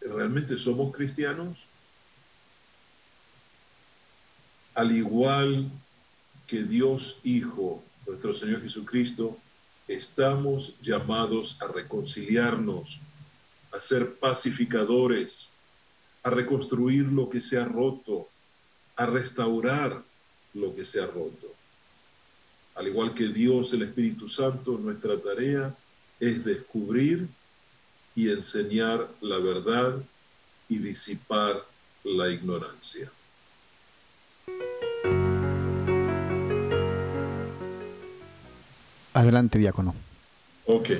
¿realmente 0.00 0.58
somos 0.58 0.94
cristianos? 0.94 1.58
Al 4.74 4.96
igual 4.96 5.70
que 6.46 6.62
Dios 6.64 7.20
Hijo, 7.24 7.82
nuestro 8.06 8.32
Señor 8.32 8.62
Jesucristo, 8.62 9.38
estamos 9.86 10.74
llamados 10.80 11.60
a 11.60 11.68
reconciliarnos, 11.68 13.00
a 13.72 13.80
ser 13.80 14.14
pacificadores, 14.14 15.48
a 16.22 16.30
reconstruir 16.30 17.06
lo 17.06 17.28
que 17.28 17.40
se 17.40 17.58
ha 17.58 17.64
roto, 17.64 18.28
a 18.96 19.06
restaurar 19.06 20.02
lo 20.54 20.74
que 20.74 20.84
se 20.84 21.00
ha 21.00 21.06
roto. 21.06 21.52
Al 22.74 22.88
igual 22.88 23.14
que 23.14 23.28
Dios, 23.28 23.72
el 23.72 23.82
Espíritu 23.82 24.28
Santo, 24.28 24.78
nuestra 24.78 25.18
tarea 25.18 25.74
es 26.20 26.44
descubrir 26.44 27.28
y 28.14 28.30
enseñar 28.30 29.08
la 29.20 29.38
verdad 29.38 29.96
y 30.68 30.78
disipar 30.78 31.62
la 32.04 32.28
ignorancia. 32.28 33.10
Adelante, 39.14 39.58
diácono. 39.58 39.94
Ok. 40.66 40.90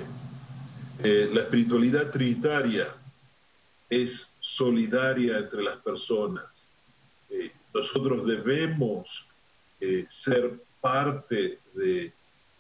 Eh, 1.03 1.31
la 1.33 1.43
espiritualidad 1.43 2.11
trinitaria 2.11 2.95
es 3.89 4.35
solidaria 4.39 5.39
entre 5.39 5.63
las 5.63 5.79
personas. 5.79 6.67
Eh, 7.31 7.51
nosotros 7.75 8.27
debemos 8.27 9.27
eh, 9.81 10.05
ser 10.09 10.63
parte 10.81 11.59
de, 11.75 12.13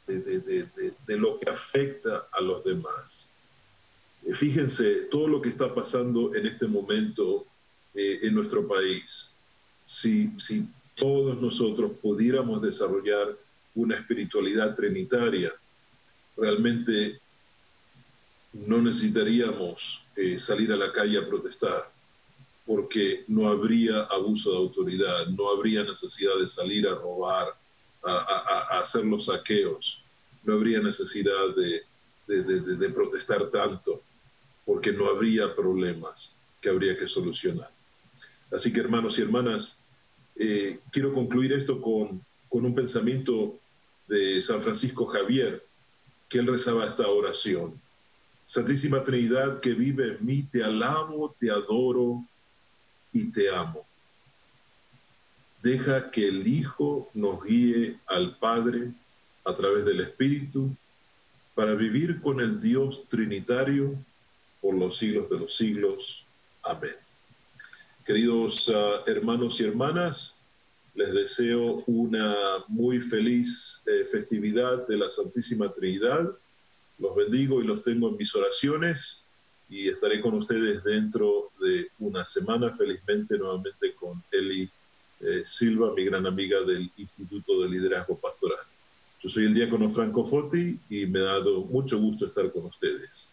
de, 0.07 1.16
lo 1.18 1.38
que 1.38 1.50
afecta 1.50 2.28
a 2.32 2.40
los 2.40 2.64
demás. 2.64 3.28
Eh, 4.26 4.34
fíjense 4.34 5.06
todo 5.10 5.28
lo 5.28 5.40
que 5.40 5.48
está 5.48 5.74
pasando 5.74 6.34
en 6.34 6.46
este 6.46 6.66
momento 6.66 7.46
en 7.94 8.34
nuestro 8.34 8.66
país. 8.66 9.30
Si, 9.84 10.30
si 10.38 10.66
todos 10.96 11.38
nosotros 11.40 11.92
pudiéramos 12.00 12.62
desarrollar 12.62 13.36
una 13.74 13.96
espiritualidad 13.96 14.74
trinitaria, 14.74 15.52
realmente 16.36 17.20
no 18.52 18.82
necesitaríamos 18.82 20.04
eh, 20.16 20.38
salir 20.38 20.72
a 20.72 20.76
la 20.76 20.92
calle 20.92 21.18
a 21.18 21.26
protestar, 21.26 21.90
porque 22.66 23.24
no 23.28 23.48
habría 23.48 24.02
abuso 24.02 24.52
de 24.52 24.58
autoridad, 24.58 25.26
no 25.28 25.50
habría 25.50 25.82
necesidad 25.82 26.38
de 26.38 26.46
salir 26.46 26.86
a 26.86 26.94
robar, 26.94 27.48
a, 28.04 28.80
hacer 28.80 29.04
los 29.04 29.26
saqueos, 29.26 30.02
no 30.42 30.54
habría 30.54 30.80
necesidad 30.80 31.54
de, 31.56 31.82
de, 32.26 32.88
protestar 32.90 33.48
tanto, 33.48 34.02
porque 34.72 34.90
no 34.90 35.06
habría 35.06 35.54
problemas 35.54 36.34
que 36.58 36.70
habría 36.70 36.96
que 36.96 37.06
solucionar. 37.06 37.70
Así 38.50 38.72
que 38.72 38.80
hermanos 38.80 39.18
y 39.18 39.20
hermanas, 39.20 39.84
eh, 40.34 40.80
quiero 40.90 41.12
concluir 41.12 41.52
esto 41.52 41.78
con, 41.78 42.24
con 42.48 42.64
un 42.64 42.74
pensamiento 42.74 43.54
de 44.08 44.40
San 44.40 44.62
Francisco 44.62 45.04
Javier, 45.04 45.62
que 46.26 46.38
él 46.38 46.46
rezaba 46.46 46.86
esta 46.86 47.06
oración. 47.06 47.78
Santísima 48.46 49.04
Trinidad 49.04 49.60
que 49.60 49.74
vive 49.74 50.16
en 50.16 50.24
mí, 50.24 50.42
te 50.50 50.64
alabo, 50.64 51.36
te 51.38 51.50
adoro 51.50 52.24
y 53.12 53.30
te 53.30 53.54
amo. 53.54 53.84
Deja 55.62 56.10
que 56.10 56.28
el 56.28 56.48
Hijo 56.48 57.10
nos 57.12 57.44
guíe 57.44 57.98
al 58.06 58.38
Padre 58.38 58.92
a 59.44 59.54
través 59.54 59.84
del 59.84 60.00
Espíritu 60.00 60.74
para 61.54 61.74
vivir 61.74 62.22
con 62.22 62.40
el 62.40 62.58
Dios 62.58 63.06
Trinitario 63.10 64.02
por 64.62 64.74
los 64.74 64.96
siglos 64.96 65.28
de 65.28 65.38
los 65.38 65.54
siglos. 65.54 66.24
Amén. 66.62 66.96
Queridos 68.06 68.72
ah, 68.74 69.02
hermanos 69.06 69.60
y 69.60 69.64
hermanas, 69.64 70.40
les 70.94 71.12
deseo 71.12 71.84
una 71.86 72.34
muy 72.68 73.00
feliz 73.00 73.82
eh, 73.86 74.04
festividad 74.04 74.86
de 74.86 74.96
la 74.96 75.10
Santísima 75.10 75.70
Trinidad 75.70 76.34
los 77.02 77.16
bendigo 77.16 77.60
y 77.60 77.66
los 77.66 77.82
tengo 77.82 78.08
en 78.08 78.16
mis 78.16 78.34
oraciones 78.34 79.24
y 79.68 79.88
estaré 79.88 80.20
con 80.20 80.34
ustedes 80.34 80.84
dentro 80.84 81.50
de 81.60 81.88
una 81.98 82.24
semana, 82.24 82.72
felizmente 82.72 83.36
nuevamente 83.36 83.94
con 83.94 84.22
Eli 84.30 84.70
eh, 85.20 85.42
Silva, 85.44 85.92
mi 85.94 86.04
gran 86.04 86.26
amiga 86.26 86.60
del 86.60 86.90
Instituto 86.96 87.60
de 87.62 87.68
Liderazgo 87.68 88.16
Pastoral. 88.16 88.64
Yo 89.20 89.28
soy 89.28 89.46
el 89.46 89.54
diácono 89.54 89.90
Franco 89.90 90.24
Foti 90.24 90.78
y 90.90 91.06
me 91.06 91.20
ha 91.20 91.24
dado 91.24 91.62
mucho 91.62 91.98
gusto 91.98 92.26
estar 92.26 92.52
con 92.52 92.66
ustedes. 92.66 93.32